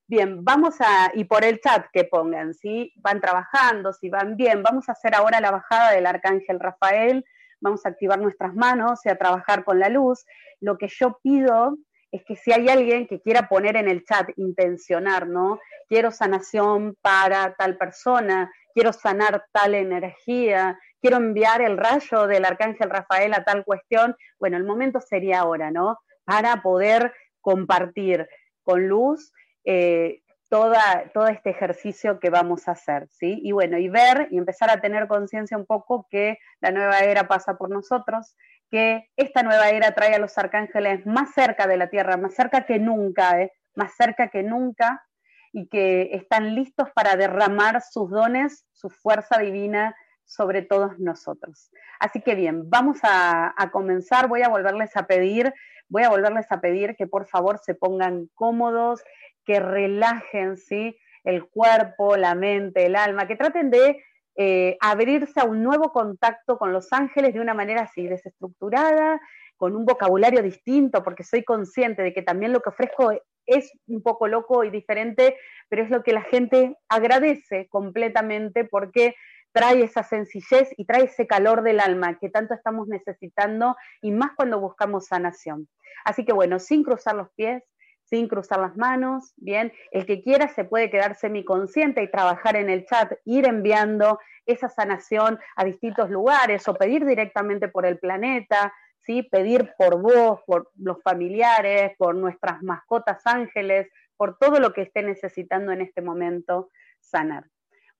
[0.06, 4.62] Bien, vamos a, y por el chat que pongan, si van trabajando, si van bien,
[4.62, 7.26] vamos a hacer ahora la bajada del arcángel Rafael,
[7.62, 10.26] vamos a activar nuestras manos y a trabajar con la luz.
[10.60, 11.78] Lo que yo pido
[12.12, 15.60] es que si hay alguien que quiera poner en el chat, intencionar, ¿no?
[15.88, 22.90] Quiero sanación para tal persona, quiero sanar tal energía, quiero enviar el rayo del arcángel
[22.90, 26.00] Rafael a tal cuestión, bueno, el momento sería ahora, ¿no?
[26.24, 28.26] Para poder compartir
[28.64, 29.34] con luz
[29.66, 33.38] eh, toda, todo este ejercicio que vamos a hacer, ¿sí?
[33.44, 37.28] Y bueno, y ver y empezar a tener conciencia un poco que la nueva era
[37.28, 38.38] pasa por nosotros,
[38.72, 42.66] que esta nueva era trae a los arcángeles más cerca de la tierra, más cerca
[42.66, 43.52] que nunca, ¿eh?
[43.76, 45.04] más cerca que nunca,
[45.52, 49.94] y que están listos para derramar sus dones, su fuerza divina
[50.26, 51.72] sobre todos nosotros.
[52.00, 54.28] Así que bien, vamos a, comenzar.
[54.28, 55.54] Voy a volverles a pedir,
[55.88, 59.04] voy a volverles a pedir que por favor se pongan cómodos,
[59.46, 60.98] que relajen ¿sí?
[61.24, 64.04] el cuerpo, la mente, el alma, que traten de
[64.36, 69.22] eh, abrirse a un nuevo contacto con los ángeles de una manera así, desestructurada,
[69.58, 73.14] con un vocabulario distinto, porque soy consciente de que también lo que ofrezco
[73.46, 75.38] es un poco loco y diferente,
[75.70, 79.16] pero es lo que la gente agradece completamente porque
[79.54, 84.32] trae esa sencillez y trae ese calor del alma que tanto estamos necesitando y más
[84.36, 85.70] cuando buscamos sanación.
[86.04, 87.64] Así que bueno, sin cruzar los pies,
[88.04, 92.70] sin cruzar las manos, bien, el que quiera se puede quedar semiconsciente y trabajar en
[92.70, 98.74] el chat, ir enviando esa sanación a distintos lugares o pedir directamente por el planeta,
[99.02, 99.24] ¿sí?
[99.24, 103.88] pedir por vos, por los familiares, por nuestras mascotas ángeles,
[104.18, 107.46] por todo lo que esté necesitando en este momento sanar.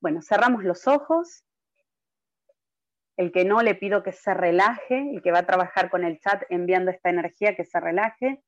[0.04, 1.46] Bueno, cerramos los ojos.
[3.16, 6.20] El que no le pido que se relaje, el que va a trabajar con el
[6.20, 8.44] chat enviando esta energía, que se relaje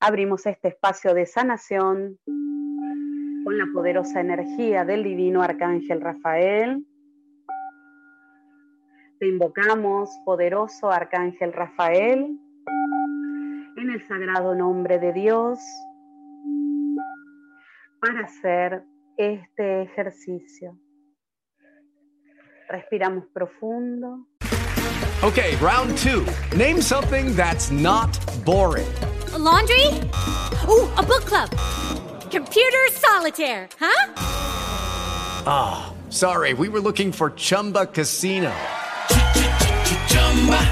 [0.00, 6.84] abrimos este espacio de sanación con la poderosa energía del divino arcángel Rafael.
[9.20, 12.36] Te invocamos, poderoso arcángel Rafael,
[13.76, 15.60] en el sagrado nombre de Dios,
[18.00, 18.82] para hacer
[19.16, 20.76] este ejercicio.
[22.68, 24.26] Respiramos profundo.
[25.22, 26.26] Okay, round two.
[26.56, 28.86] Name something that's not boring.
[29.38, 29.86] laundry?
[30.68, 31.50] Ooh, a book club.
[32.30, 34.12] Computer solitaire, huh?
[35.46, 38.52] Ah, oh, sorry, we were looking for Chumba Casino.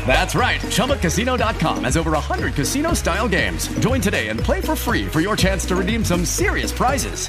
[0.06, 0.60] That's right.
[0.60, 3.66] ChumbaCasino.com has over 100 casino style games.
[3.80, 7.28] Join today and play for free for your chance to redeem some serious prizes.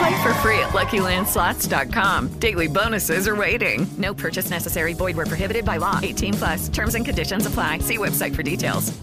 [0.00, 2.28] Play for free at LuckyLandSlots.com.
[2.40, 3.86] Daily bonuses are waiting.
[3.98, 4.94] No purchase necessary.
[4.94, 6.00] Void were prohibited by law.
[6.02, 6.68] 18 plus.
[6.70, 7.80] Terms and conditions apply.
[7.80, 8.98] See website for details.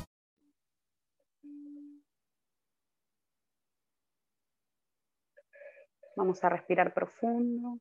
[6.18, 7.80] Vamos a respirar profundo,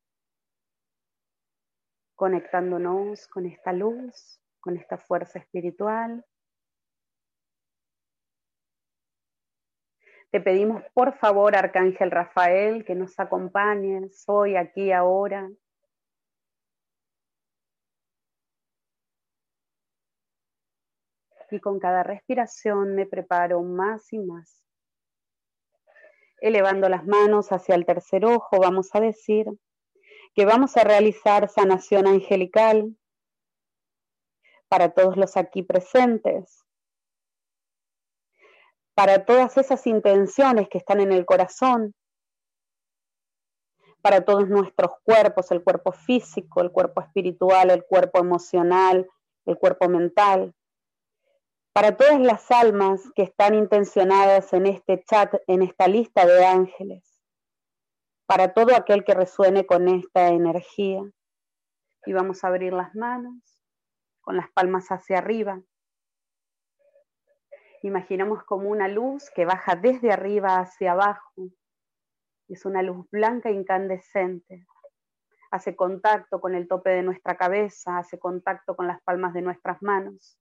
[2.17, 6.23] conectándonos con esta luz, con esta fuerza espiritual.
[10.37, 15.51] Te pedimos, por favor, Arcángel Rafael, que nos acompañes hoy, aquí, ahora.
[21.51, 24.62] Y con cada respiración me preparo más y más.
[26.43, 29.47] Elevando las manos hacia el tercer ojo, vamos a decir
[30.34, 32.95] que vamos a realizar sanación angelical
[34.68, 36.66] para todos los aquí presentes,
[38.97, 41.94] para todas esas intenciones que están en el corazón,
[44.01, 49.07] para todos nuestros cuerpos, el cuerpo físico, el cuerpo espiritual, el cuerpo emocional,
[49.44, 50.55] el cuerpo mental,
[51.74, 57.20] para todas las almas que están intencionadas en este chat, en esta lista de ángeles,
[58.24, 61.03] para todo aquel que resuene con esta energía,
[62.07, 63.42] Y vamos a abrir las manos
[64.22, 65.61] con las palmas hacia arriba.
[67.87, 71.53] Imaginamos como una luz que baja desde arriba hacia abajo.
[72.49, 74.66] Es una luz blanca incandescente.
[75.53, 79.80] Hace contacto con el tope de nuestra cabeza, hace contacto con las palmas de nuestras
[79.84, 80.37] manos.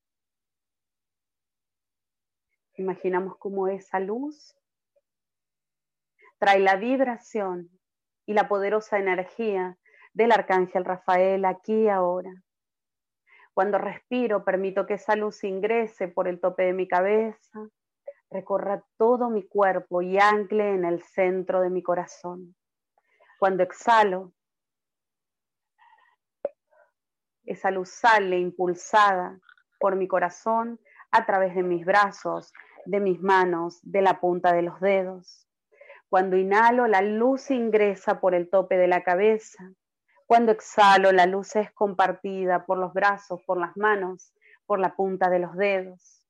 [2.77, 4.57] Imaginamos como esa luz
[6.39, 7.69] trae la vibración
[8.25, 9.77] y la poderosa energía
[10.13, 12.44] del arcángel Rafael aquí y ahora.
[13.55, 17.69] Cuando respiro, permito que esa luz ingrese por el tope de mi cabeza,
[18.29, 22.53] recorra todo mi cuerpo y ancle en el centro de mi corazón.
[23.39, 24.33] Cuando exhalo,
[27.45, 29.39] esa luz sale impulsada
[29.79, 30.77] por mi corazón
[31.11, 32.51] a través de mis brazos,
[32.83, 35.47] de mis manos, de la punta de los dedos.
[36.09, 39.71] Cuando inhalo, la luz ingresa por el tope de la cabeza,
[40.25, 44.33] cuando exhalo, la luz es compartida por los brazos, por las manos,
[44.65, 46.25] por la punta de los dedos.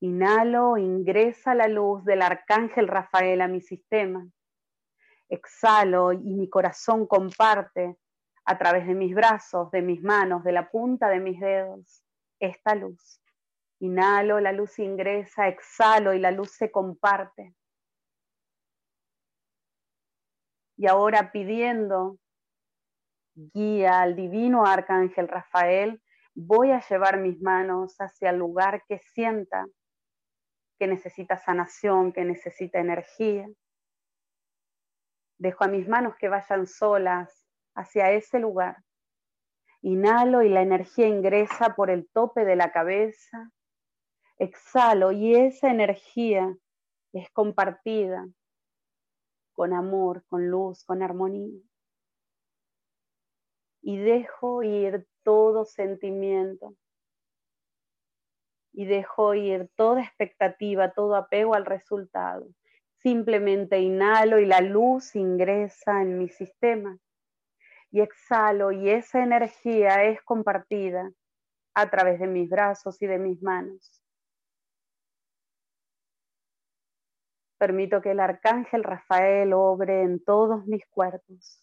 [0.00, 4.26] Inhalo, ingresa la luz del arcángel Rafael a mi sistema.
[5.30, 7.96] Exhalo y mi corazón comparte
[8.44, 12.04] a través de mis brazos, de mis manos, de la punta de mis dedos,
[12.38, 13.22] esta luz.
[13.80, 17.54] Inhalo, la luz ingresa, exhalo y la luz se comparte.
[20.76, 22.18] Y ahora pidiendo
[23.34, 26.00] guía al divino arcángel Rafael,
[26.34, 29.66] voy a llevar mis manos hacia el lugar que sienta
[30.78, 33.48] que necesita sanación, que necesita energía.
[35.38, 38.82] Dejo a mis manos que vayan solas hacia ese lugar.
[39.82, 43.50] Inhalo y la energía ingresa por el tope de la cabeza.
[44.38, 46.56] Exhalo y esa energía
[47.12, 48.26] es compartida
[49.52, 51.60] con amor, con luz, con armonía
[53.84, 56.74] y dejo ir todo sentimiento
[58.72, 62.48] y dejo ir toda expectativa, todo apego al resultado.
[62.96, 66.96] Simplemente inhalo y la luz ingresa en mi sistema
[67.90, 71.12] y exhalo y esa energía es compartida
[71.74, 74.02] a través de mis brazos y de mis manos.
[77.58, 81.60] Permito que el arcángel Rafael obre en todos mis cuerpos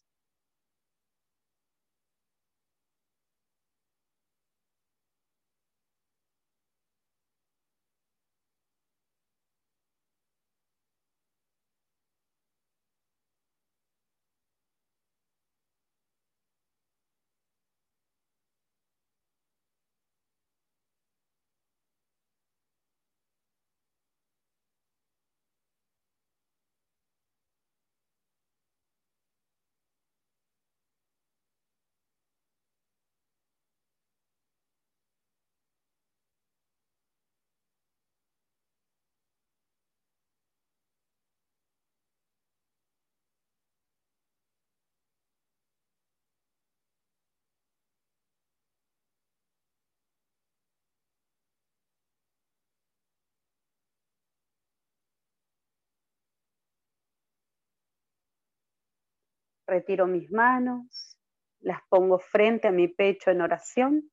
[59.72, 61.18] Retiro mis manos,
[61.62, 64.12] las pongo frente a mi pecho en oración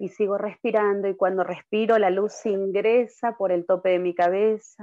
[0.00, 4.82] y sigo respirando y cuando respiro la luz ingresa por el tope de mi cabeza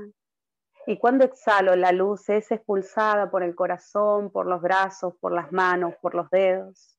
[0.88, 5.52] y cuando exhalo la luz es expulsada por el corazón, por los brazos, por las
[5.52, 6.98] manos, por los dedos.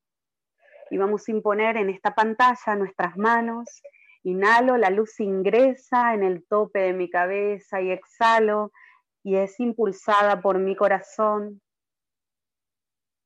[0.90, 3.80] Y vamos a imponer en esta pantalla nuestras manos.
[4.24, 8.72] Inhalo, la luz ingresa en el tope de mi cabeza y exhalo
[9.22, 11.62] y es impulsada por mi corazón,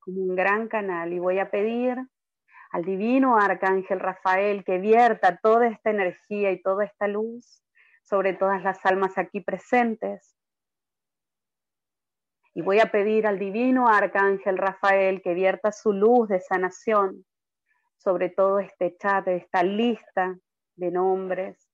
[0.07, 1.98] como un gran canal y voy a pedir
[2.70, 7.62] al divino arcángel Rafael que vierta toda esta energía y toda esta luz
[8.02, 10.34] sobre todas las almas aquí presentes.
[12.54, 17.26] Y voy a pedir al divino arcángel Rafael que vierta su luz de sanación
[18.07, 20.38] sobre todo este chat, esta lista
[20.76, 21.68] de nombres,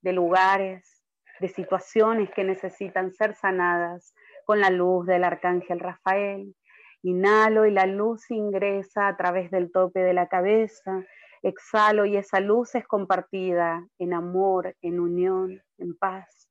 [0.00, 1.04] de lugares,
[1.40, 4.14] de situaciones que necesitan ser sanadas
[4.46, 6.54] con la luz del arcángel Rafael.
[7.02, 11.04] Inhalo y la luz ingresa a través del tope de la cabeza.
[11.42, 16.48] Exhalo y esa luz es compartida en amor, en unión, en paz.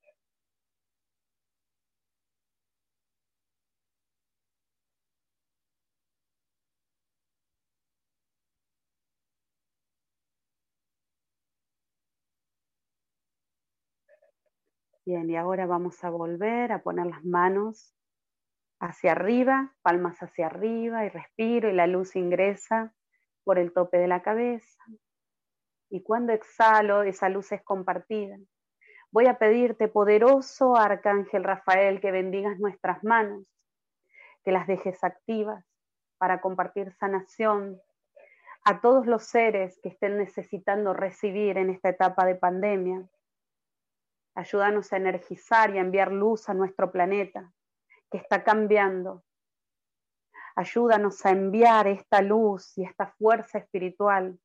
[15.05, 17.96] Bien, y ahora vamos a volver a poner las manos
[18.79, 22.93] hacia arriba, palmas hacia arriba y respiro y la luz ingresa
[23.43, 24.83] por el tope de la cabeza.
[25.89, 28.37] Y cuando exhalo, esa luz es compartida.
[29.11, 33.45] Voy a pedirte, poderoso Arcángel Rafael, que bendigas nuestras manos,
[34.43, 35.65] que las dejes activas
[36.17, 37.79] para compartir sanación
[38.65, 43.07] a todos los seres que estén necesitando recibir en esta etapa de pandemia.
[44.35, 47.53] Ayúdanos a energizar y a enviar luz a nuestro planeta,
[48.11, 49.23] que está cambiando.
[50.55, 54.39] Ayúdanos a enviar esta luz y esta fuerza espiritual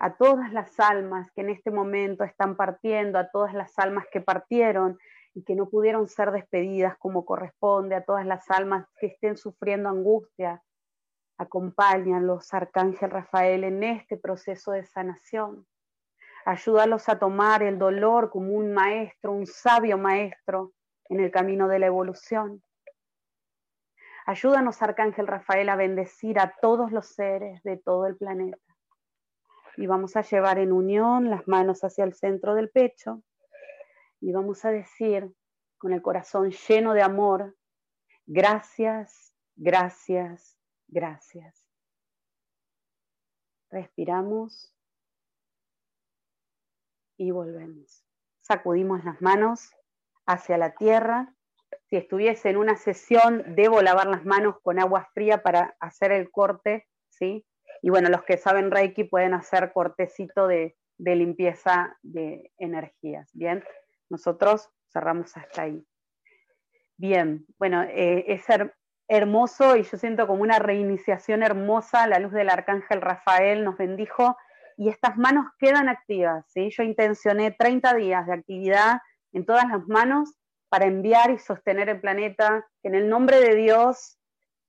[0.00, 4.20] a todas las almas que en este momento están partiendo, a todas las almas que
[4.20, 4.98] partieron
[5.34, 9.88] y que no pudieron ser despedidas como corresponde, a todas las almas que estén sufriendo
[9.88, 10.62] angustia.
[11.38, 15.66] Acompáñalos, Arcángel Rafael, en este proceso de sanación.
[16.44, 20.72] Ayúdalos a tomar el dolor como un maestro, un sabio maestro
[21.08, 22.62] en el camino de la evolución.
[24.28, 28.58] Ayúdanos, Arcángel Rafael, a bendecir a todos los seres de todo el planeta
[29.78, 33.22] y vamos a llevar en unión las manos hacia el centro del pecho
[34.20, 35.34] y vamos a decir
[35.78, 37.56] con el corazón lleno de amor,
[38.26, 40.58] gracias, gracias,
[40.88, 41.64] gracias.
[43.70, 44.74] Respiramos
[47.16, 48.04] y volvemos.
[48.42, 49.70] Sacudimos las manos
[50.26, 51.34] hacia la tierra.
[51.88, 56.30] Si estuviese en una sesión, debo lavar las manos con agua fría para hacer el
[56.30, 57.46] corte, ¿sí?
[57.80, 63.30] Y bueno, los que saben Reiki pueden hacer cortecito de, limpieza de energías.
[63.32, 63.64] Bien,
[64.10, 65.82] nosotros cerramos hasta ahí.
[66.98, 68.44] Bien, bueno, eh, es
[69.06, 72.06] hermoso y yo siento como una reiniciación hermosa.
[72.06, 74.36] La luz del arcángel Rafael nos bendijo
[74.76, 76.44] y estas manos quedan activas.
[76.48, 76.68] ¿sí?
[76.70, 78.98] Yo intencioné 30 días de actividad
[79.32, 80.34] en todas las manos
[80.68, 84.18] para enviar y sostener el planeta, que en el nombre de Dios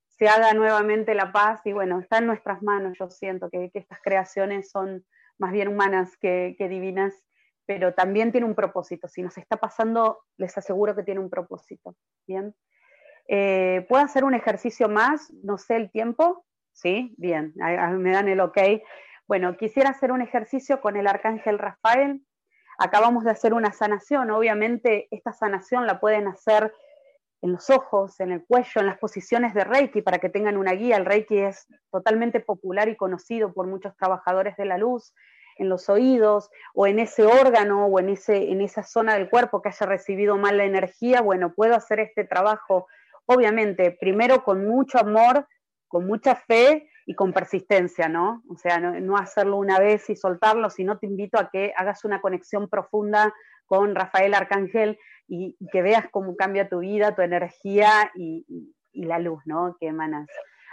[0.06, 4.00] se haga nuevamente la paz y bueno, está en nuestras manos, yo siento que, estas
[4.02, 5.04] creaciones son
[5.38, 7.14] más bien humanas que, divinas,
[7.64, 11.96] pero también tiene un propósito, si nos está pasando, les aseguro que tiene un propósito,
[12.26, 12.54] ¿bien?
[13.28, 15.32] Eh, ¿Puedo hacer un ejercicio más?
[15.42, 17.14] No sé el tiempo, ¿sí?
[17.16, 18.58] Bien, me dan el ok.
[19.26, 22.20] Bueno, quisiera hacer un ejercicio con el arcángel Rafael.
[22.82, 26.72] Acabamos de hacer una sanación, obviamente esta sanación la pueden hacer
[27.42, 30.72] en los ojos, en el cuello, en las posiciones de Reiki, para que tengan una
[30.72, 30.96] guía.
[30.96, 35.12] El Reiki es totalmente popular y conocido por muchos trabajadores de la luz,
[35.56, 39.60] en los oídos o en ese órgano o en, ese, en esa zona del cuerpo
[39.60, 41.20] que haya recibido mal la energía.
[41.20, 42.86] Bueno, puedo hacer este trabajo,
[43.26, 45.46] obviamente, primero con mucho amor,
[45.86, 48.44] con mucha fe y con persistencia, ¿no?
[48.48, 52.20] O sea, no, hacerlo una vez y soltarlo, sino te invito a que hagas una
[52.20, 53.34] conexión profunda
[53.66, 54.96] con Rafael Arcángel
[55.26, 58.46] y, que veas cómo cambia tu vida, tu energía y,
[58.92, 59.76] la luz, ¿no?
[59.80, 60.28] Que emanas.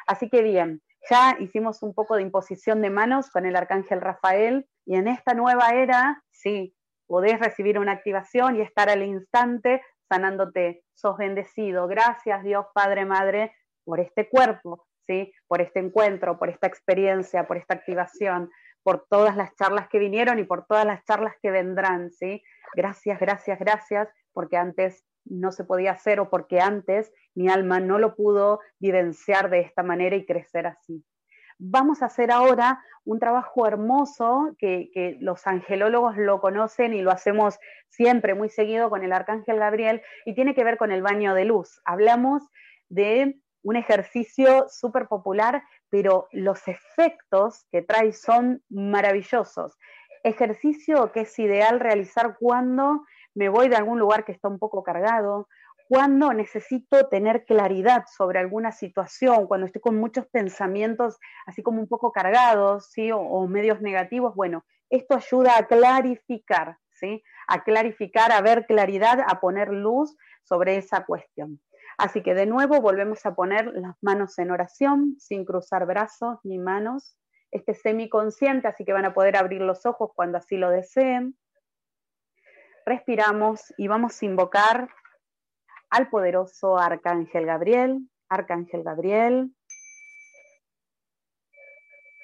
[0.06, 4.68] Así que bien, ya hicimos un poco de imposición de manos con el Arcángel Rafael
[4.86, 6.76] y en esta nueva era, sí,
[7.08, 10.84] podés recibir una activación y estar al instante sanándote.
[10.94, 11.88] Sos bendecido.
[11.88, 15.34] Gracias Dios, Padre, Madre, por este cuerpo, ¿sí?
[15.47, 18.51] Por este encuentro, por esta experiencia, por esta activación,
[18.84, 22.43] por todas las charlas que vinieron y por todas las charlas que vendrán, ¿sí?
[22.76, 27.97] Gracias, gracias, gracias, porque antes no se podía hacer o porque antes mi alma no
[27.97, 31.03] lo pudo vivenciar de esta manera y crecer así.
[31.60, 37.12] Vamos a hacer ahora un trabajo hermoso que, que, los angelólogos lo conocen y lo
[37.12, 37.58] hacemos
[37.89, 41.45] siempre muy seguido con el arcángel Gabriel y tiene que ver con el baño de
[41.45, 41.82] luz.
[41.84, 42.43] Hablamos
[42.89, 49.78] de un ejercicio súper popular pero los efectos que trae son maravillosos.
[50.24, 53.03] Ejercicio que es ideal realizar cuando
[53.34, 55.47] me voy de algún lugar que está un poco cargado,
[55.89, 61.88] cuando necesito tener claridad sobre alguna situación, cuando estoy con muchos pensamientos así como un
[61.88, 63.11] poco cargados, ¿sí?
[63.11, 67.22] o, o medios negativos, bueno, esto ayuda a clarificar, ¿sí?
[67.47, 71.59] a clarificar, a ver claridad, a poner luz sobre esa cuestión.
[71.98, 76.60] Así que de nuevo volvemos a poner las manos en oración, sin cruzar brazos ni
[76.60, 77.18] manos.
[77.50, 81.36] Este semiconsciente, así que van a poder abrir los ojos cuando así lo deseen.
[82.86, 84.89] Respiramos y vamos a invocar
[85.89, 88.08] al poderoso Arcángel Gabriel.
[88.30, 89.56] Arcángel Gabriel.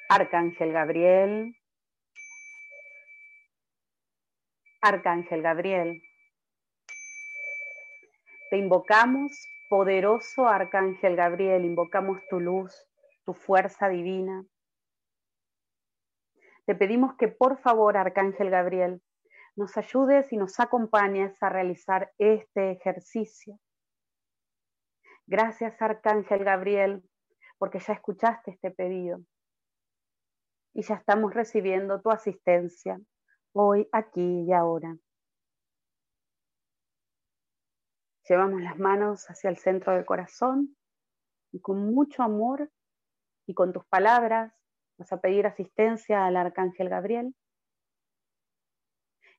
[0.10, 1.56] Arcángel Gabriel.
[4.82, 6.02] Arcángel Gabriel.
[8.52, 9.32] Te invocamos
[9.74, 12.88] Poderoso Arcángel Gabriel, invocamos tu luz,
[13.26, 14.46] tu fuerza divina.
[16.68, 19.02] Te pedimos que por favor, Arcángel Gabriel,
[19.56, 23.58] nos ayudes y nos acompañes a realizar este ejercicio.
[25.26, 27.02] Gracias, Arcángel Gabriel,
[27.58, 29.22] porque ya escuchaste este pedido.
[30.76, 33.00] y ya estamos recibiendo tu asistencia
[33.54, 34.96] hoy, aquí y ahora.
[38.28, 40.78] Llevamos las manos hacia el centro del corazón
[41.52, 42.72] y con mucho amor
[43.46, 44.54] y con tus palabras
[44.98, 47.36] vas a pedir asistencia al arcángel Gabriel.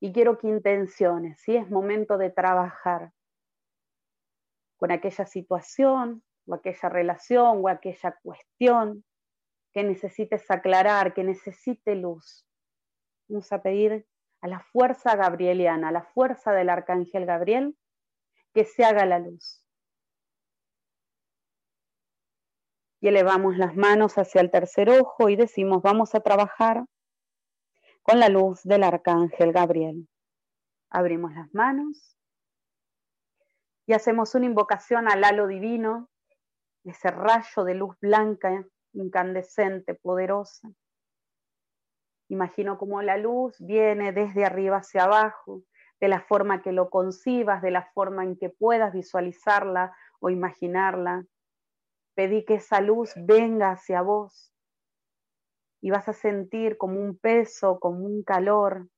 [0.00, 3.12] Y quiero que intenciones, si es momento de trabajar
[4.76, 9.04] con aquella situación o aquella relación o aquella cuestión
[9.72, 12.46] que necesites aclarar, que necesite luz.
[13.28, 14.06] Vamos a pedir
[14.42, 17.74] a la fuerza gabrieliana, a la fuerza del arcángel Gabriel,
[18.54, 19.60] que se haga la luz.
[23.00, 26.86] Y elevamos las manos hacia el tercer ojo y decimos, vamos a trabajar
[28.02, 30.08] con la luz del arcángel Gabriel.
[30.88, 32.16] Abrimos las manos
[33.86, 36.08] y hacemos una invocación al halo divino,
[36.84, 40.70] ese rayo de luz blanca, incandescente, poderosa.
[42.28, 45.62] Imagino cómo la luz viene desde arriba hacia abajo,
[46.00, 51.24] de la forma que lo concibas, de la forma en que puedas visualizarla o imaginarla.
[52.14, 54.54] Pedí que esa luz venga hacia vos
[55.84, 58.88] y vas a sentir como un peso, como un calor.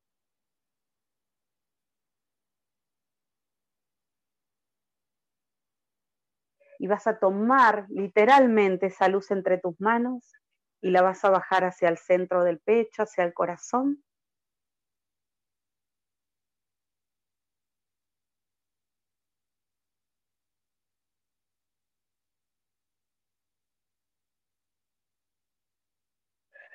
[6.79, 10.33] Y vas a tomar literalmente esa luz entre tus manos
[10.81, 14.06] y la vas a bajar hacia el centro del pecho, hacia el corazón.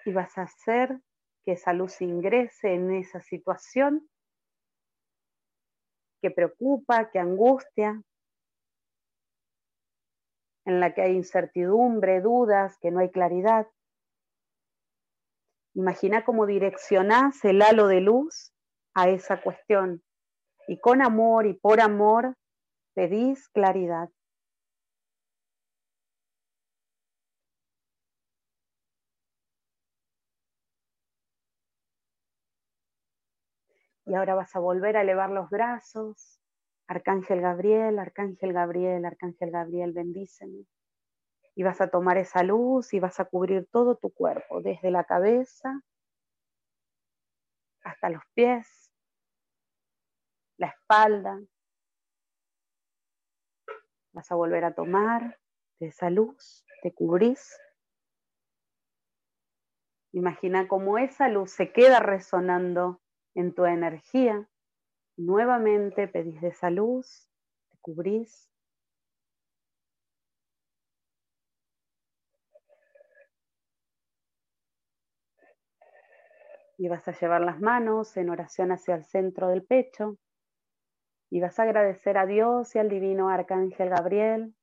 [0.05, 0.99] Y vas a hacer
[1.43, 4.07] que esa luz ingrese en esa situación
[6.21, 8.01] que preocupa, que angustia,
[10.65, 13.67] en la que hay incertidumbre, dudas, que no hay claridad.
[15.73, 18.53] Imagina cómo direccionás el halo de luz
[18.93, 20.03] a esa cuestión
[20.67, 22.35] y con amor y por amor
[22.93, 24.09] pedís claridad.
[34.11, 36.37] Y ahora vas a volver a elevar los brazos.
[36.85, 40.65] Arcángel Gabriel, Arcángel Gabriel, Arcángel Gabriel, bendíceme.
[41.55, 45.05] Y vas a tomar esa luz y vas a cubrir todo tu cuerpo, desde la
[45.05, 45.81] cabeza
[47.85, 48.91] hasta los pies,
[50.57, 51.39] la espalda.
[54.11, 55.39] Vas a volver a tomar
[55.79, 57.57] esa luz, te cubrís.
[60.11, 63.00] Imagina cómo esa luz se queda resonando
[63.35, 64.47] en tu energía.
[65.17, 67.29] Nuevamente pedís de esa luz,
[67.69, 68.49] te cubrís.
[76.77, 80.17] Y vas a llevar las manos en oración hacia el centro del pecho.
[81.29, 84.55] Y vas a agradecer a Dios y al divino Arcángel Gabriel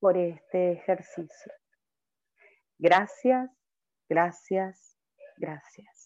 [0.00, 1.52] por este ejercicio.
[2.78, 3.50] Gracias,
[4.08, 4.96] gracias,
[5.36, 5.97] gracias.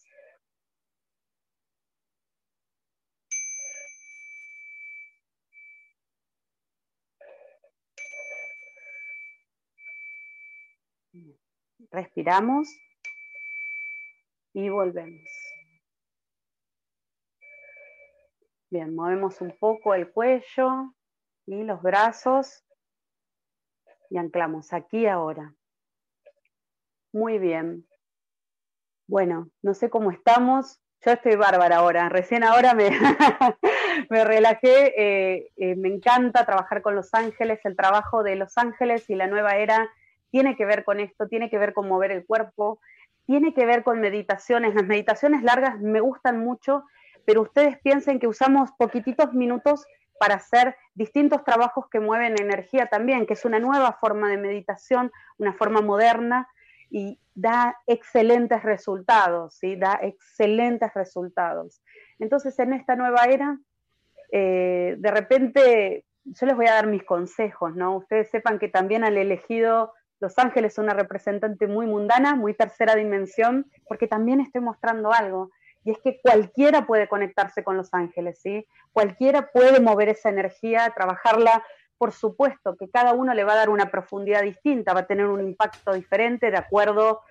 [11.92, 12.74] Respiramos
[14.54, 15.28] y volvemos.
[18.70, 20.94] Bien, movemos un poco el cuello
[21.46, 22.64] y los brazos
[24.08, 25.54] y anclamos aquí ahora.
[27.12, 27.86] Muy bien.
[29.06, 30.80] Bueno, no sé cómo estamos.
[31.04, 32.08] Yo estoy bárbara ahora.
[32.08, 32.88] Recién ahora me,
[34.08, 34.94] me relajé.
[34.96, 37.60] Eh, eh, me encanta trabajar con Los Ángeles.
[37.64, 39.90] El trabajo de Los Ángeles y la nueva era
[40.32, 42.80] tiene que ver con esto, tiene que ver con mover el cuerpo,
[43.26, 44.74] tiene que ver con meditaciones.
[44.74, 46.84] Las meditaciones largas me gustan mucho,
[47.26, 49.86] pero ustedes piensen que usamos poquititos minutos
[50.18, 55.12] para hacer distintos trabajos que mueven energía también, que es una nueva forma de meditación,
[55.36, 56.48] una forma moderna
[56.88, 59.76] y da excelentes resultados, ¿sí?
[59.76, 61.82] Da excelentes resultados.
[62.18, 63.58] Entonces, en esta nueva era,
[64.30, 67.96] eh, de repente, yo les voy a dar mis consejos, ¿no?
[67.96, 69.92] Ustedes sepan que también han elegido
[70.22, 75.50] los Ángeles son una representante muy mundana, muy tercera dimensión, porque también estoy mostrando algo,
[75.82, 78.64] y es que cualquiera puede conectarse con Los Ángeles, ¿sí?
[78.92, 81.64] Cualquiera puede mover esa energía, trabajarla,
[81.98, 85.26] por supuesto que cada uno le va a dar una profundidad distinta, va a tener
[85.26, 87.22] un impacto diferente de acuerdo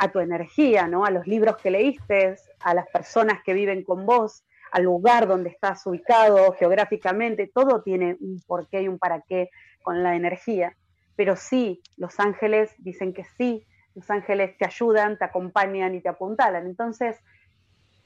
[0.00, 1.04] a tu energía, ¿no?
[1.04, 5.50] A los libros que leíste, a las personas que viven con vos, al lugar donde
[5.50, 9.50] estás ubicado geográficamente, todo tiene un porqué y un para qué
[9.84, 10.76] con la energía
[11.16, 16.08] pero sí, los ángeles dicen que sí, Los ángeles te ayudan, te acompañan y te
[16.08, 16.66] apuntalan.
[16.66, 17.16] Entonces,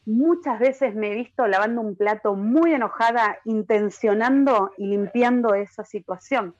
[0.04, 6.54] muchas veces me he visto lavando un plato muy enojada, intencionando y limpiando esa situación.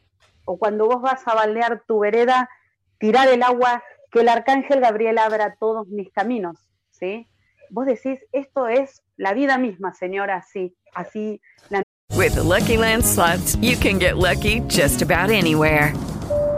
[0.45, 2.49] O cuando vos vas a baldear tu vereda,
[2.99, 6.57] tirar el agua, que el arcángel Gabriel abra todos mis caminos,
[6.91, 7.27] ¿sí?
[7.71, 11.41] Vos decís, esto es la vida misma, señora, así, así.
[11.69, 11.83] La...
[12.17, 13.05] With the Lucky Land
[13.61, 15.93] you can get lucky just about anywhere.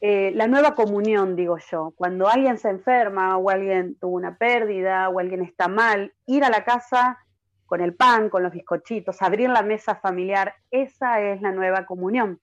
[0.00, 5.08] Eh, la nueva comunión, digo yo, cuando alguien se enferma o alguien tuvo una pérdida
[5.08, 7.18] o alguien está mal, ir a la casa
[7.66, 12.40] con el pan, con los bizcochitos, abrir la mesa familiar, esa es la nueva comunión.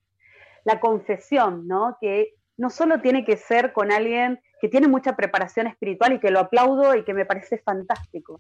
[0.66, 1.98] La confesión, ¿no?
[2.02, 6.32] Que no solo tiene que ser con alguien que tiene mucha preparación espiritual y que
[6.32, 8.38] lo aplaudo y que me parece fantástico.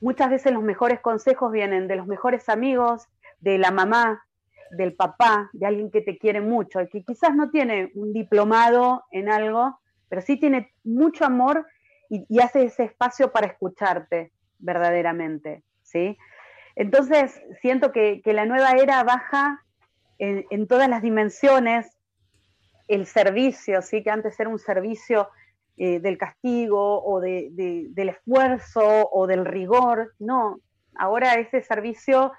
[0.00, 3.08] Muchas veces los mejores consejos vienen de los mejores amigos,
[3.40, 4.25] de la mamá,
[4.70, 9.28] del papá, de alguien que te quiere mucho, que quizás no tiene un diplomado en
[9.28, 11.66] algo, pero sí tiene mucho amor
[12.08, 16.16] y, hace ese espacio para escucharte verdaderamente, ¿sí?
[16.76, 19.62] Entonces, siento que, la nueva era baja
[20.18, 21.86] en, todas las dimensiones,
[22.88, 24.02] el servicio, ¿sí?
[24.02, 25.28] Que antes era un servicio
[25.76, 30.60] eh, del castigo o del esfuerzo o del rigor, no,
[30.94, 32.32] ahora ese servicio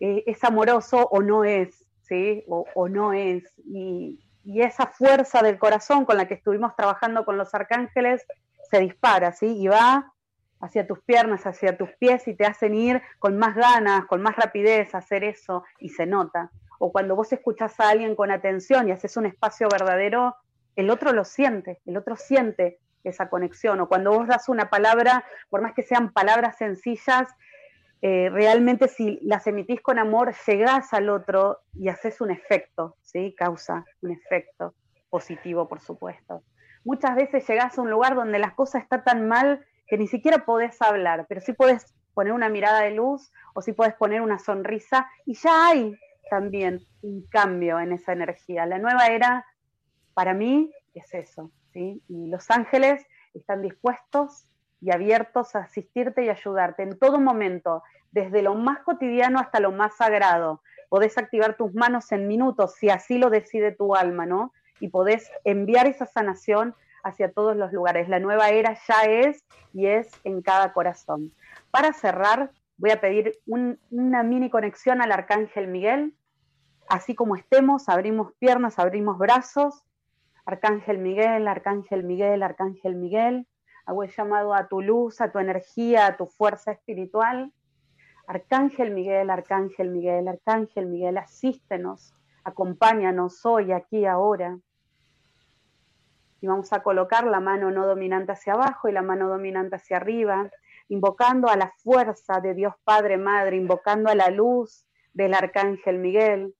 [0.00, 2.44] eh, es amoroso o no es, ¿sí?
[2.48, 3.44] O, no es.
[3.66, 8.24] Y, esa fuerza del corazón con la que estuvimos trabajando con los arcángeles
[8.70, 9.58] se dispara, ¿sí?
[9.58, 10.12] Y va
[10.60, 14.36] hacia tus piernas, hacia tus pies y te hacen ir con más ganas, con más
[14.36, 16.52] rapidez a hacer eso y se nota.
[16.78, 20.36] O cuando vos escuchás a alguien con atención y haces un espacio verdadero,
[20.76, 23.80] el otro lo siente, el otro siente esa conexión.
[23.80, 27.28] O cuando vos das una palabra, por más que sean palabras sencillas,
[28.02, 33.34] eh, realmente si las emitís con amor, llegás al otro y haces un efecto, ¿sí?
[33.36, 34.74] Causa un efecto
[35.08, 36.42] positivo, por supuesto.
[36.84, 40.44] Muchas veces llegás a un lugar donde las cosas están tan mal que ni siquiera
[40.44, 44.38] podés hablar, pero sí podés poner una mirada de luz o sí podés poner una
[44.38, 45.94] sonrisa y ya hay
[46.30, 48.66] también un cambio en esa energía.
[48.66, 49.46] La nueva era,
[50.14, 52.02] para mí, es eso, ¿sí?
[52.08, 54.46] Y los ángeles están dispuestos
[54.80, 59.72] y abiertos a asistirte y ayudarte en todo momento, desde lo más cotidiano hasta lo
[59.72, 60.62] más sagrado.
[60.88, 64.52] Podés activar tus manos en minutos, si así lo decide tu alma, ¿no?
[64.80, 68.08] Y podés enviar esa sanación hacia todos los lugares.
[68.08, 71.32] La nueva era ya es y es en cada corazón.
[71.70, 76.14] Para cerrar, voy a pedir una mini conexión al Arcángel Miguel.
[76.88, 79.82] Así como estemos, abrimos piernas, abrimos brazos.
[80.44, 83.46] Arcángel Miguel, Arcángel Miguel, Arcángel Miguel
[83.86, 87.52] hago el llamado a tu luz, a tu energía, a tu fuerza espiritual.
[88.26, 94.58] Arcángel Miguel, Arcángel Miguel, Arcángel Miguel, asístenos, acompáñanos hoy, aquí, ahora.
[96.40, 99.98] Y vamos a colocar la mano no dominante hacia abajo y la mano dominante hacia
[99.98, 100.50] arriba,
[100.88, 104.84] invocando a la fuerza de Dios Padre, Madre, invocando a la luz
[105.14, 106.54] del Arcángel Miguel,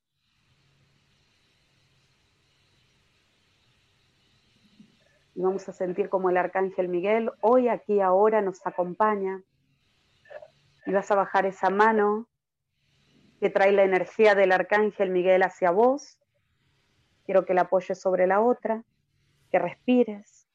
[5.37, 9.43] y vamos a sentir como el arcángel Miguel hoy, aquí, ahora nos acompaña.
[10.87, 12.27] Y vas a bajar esa mano
[13.39, 16.19] que trae la energía del arcángel Miguel hacia vos.
[17.27, 18.83] Quiero que la apoyes sobre la otra,
[19.51, 20.49] que respires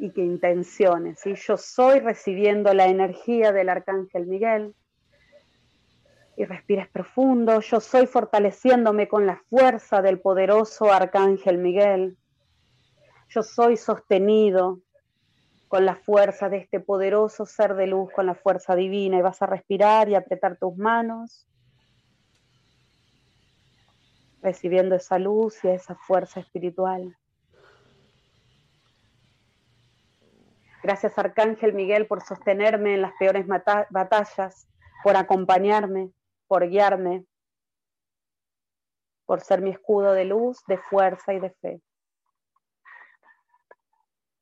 [0.00, 1.20] y que intenciones.
[1.20, 1.36] ¿sí?
[1.36, 4.74] Yo soy recibiendo la energía del arcángel Miguel
[6.36, 7.60] y respires profundo.
[7.60, 12.16] Yo soy fortaleciéndome con la fuerza del poderoso Arcángel Miguel.
[13.28, 14.80] Yo soy sostenido
[15.68, 19.18] con la fuerza de este poderoso ser de luz, con la fuerza divina.
[19.18, 21.46] Y vas a respirar y apretar tus manos,
[24.42, 27.16] recibiendo esa luz y esa fuerza espiritual.
[30.82, 34.68] Gracias Arcángel Miguel por sostenerme en las peores batallas,
[35.02, 36.10] por acompañarme,
[36.46, 37.24] por guiarme,
[39.26, 41.82] por ser mi escudo de luz, de fuerza y de fe.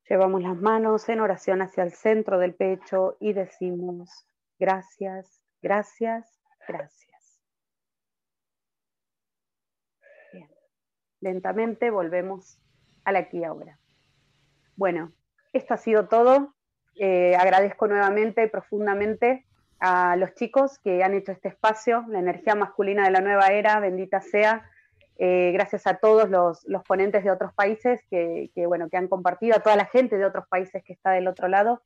[0.09, 4.27] Llevamos las manos en oración hacia el centro del pecho y decimos,
[4.59, 7.39] gracias, gracias, gracias.
[10.33, 10.49] Bien.
[11.21, 12.59] Lentamente volvemos
[13.05, 13.79] al aquí y ahora.
[14.75, 15.13] Bueno,
[15.53, 16.53] esto ha sido todo.
[16.95, 19.47] Eh, agradezco nuevamente, profundamente,
[19.85, 23.81] a los chicos que han hecho este espacio, la energía masculina de la nueva era,
[23.81, 24.71] bendita sea.
[25.17, 29.59] Eh, gracias a todos los, ponentes de otros países que, bueno, que han compartido, a
[29.59, 31.83] toda la gente de otros países que está del otro lado.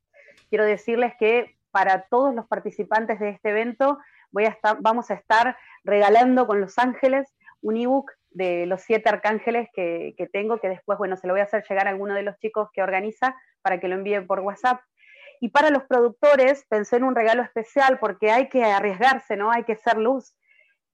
[0.50, 3.98] Quiero decirles que para todos los participantes de este evento
[4.30, 9.10] voy a estar, vamos a estar regalando con Los Ángeles un ebook de los siete
[9.10, 12.14] arcángeles que, que, tengo, que después, bueno, se lo voy a hacer llegar a alguno
[12.14, 14.82] de los chicos que organiza para que lo envíen por WhatsApp.
[15.39, 19.51] Y para los productores pensé en un regalo especial porque hay que arriesgarse, ¿no?
[19.51, 20.35] Hay que ser luz.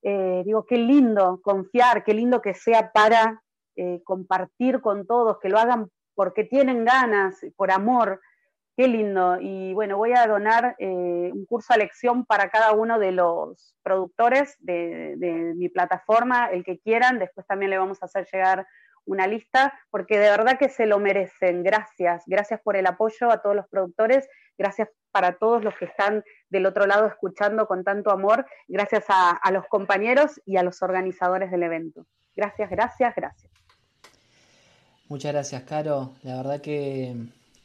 [0.01, 3.41] Eh, digo, qué lindo confiar, qué lindo que sea para
[3.75, 8.21] eh, compartir con todos, que lo hagan porque tienen ganas, por amor,
[8.75, 9.37] qué lindo.
[9.39, 13.75] Y bueno, voy a donar eh, un curso a lección para cada uno de los
[13.81, 18.67] productores de, de, mi plataforma, el que quieran, después también le vamos a hacer llegar
[19.06, 21.64] una lista, porque de verdad que se lo merecen.
[21.64, 24.28] Gracias, gracias por el apoyo a todos los productores,
[24.58, 29.51] gracias para todos los que están del otro lado escuchando con tanto amor, gracias a,
[29.51, 32.08] los compañeros y a los organizadores del evento.
[32.36, 33.51] Gracias, gracias, gracias.
[35.08, 36.14] Muchas gracias, Caro.
[36.24, 37.16] La verdad que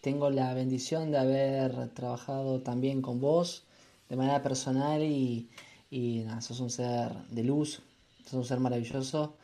[0.03, 3.67] tengo la bendición de haber trabajado también con vos
[4.11, 5.49] de manera personal y,
[5.91, 7.83] y nada, sos un ser de luz,
[8.25, 9.38] sos un ser maravilloso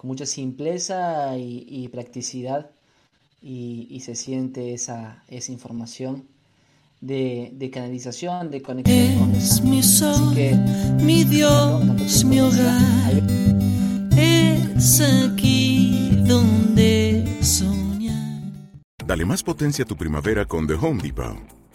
[0.00, 2.70] con mucha simpleza y, practicidad
[3.42, 6.24] y, se siente esa, esa información
[7.02, 10.34] de, canalización, de conexión con es mi sol,
[11.02, 13.12] mi Dios, mi hogar.
[14.16, 18.54] Es aquí donde soñar.
[19.04, 21.59] Dale más potencia a tu primavera con The Home Depot.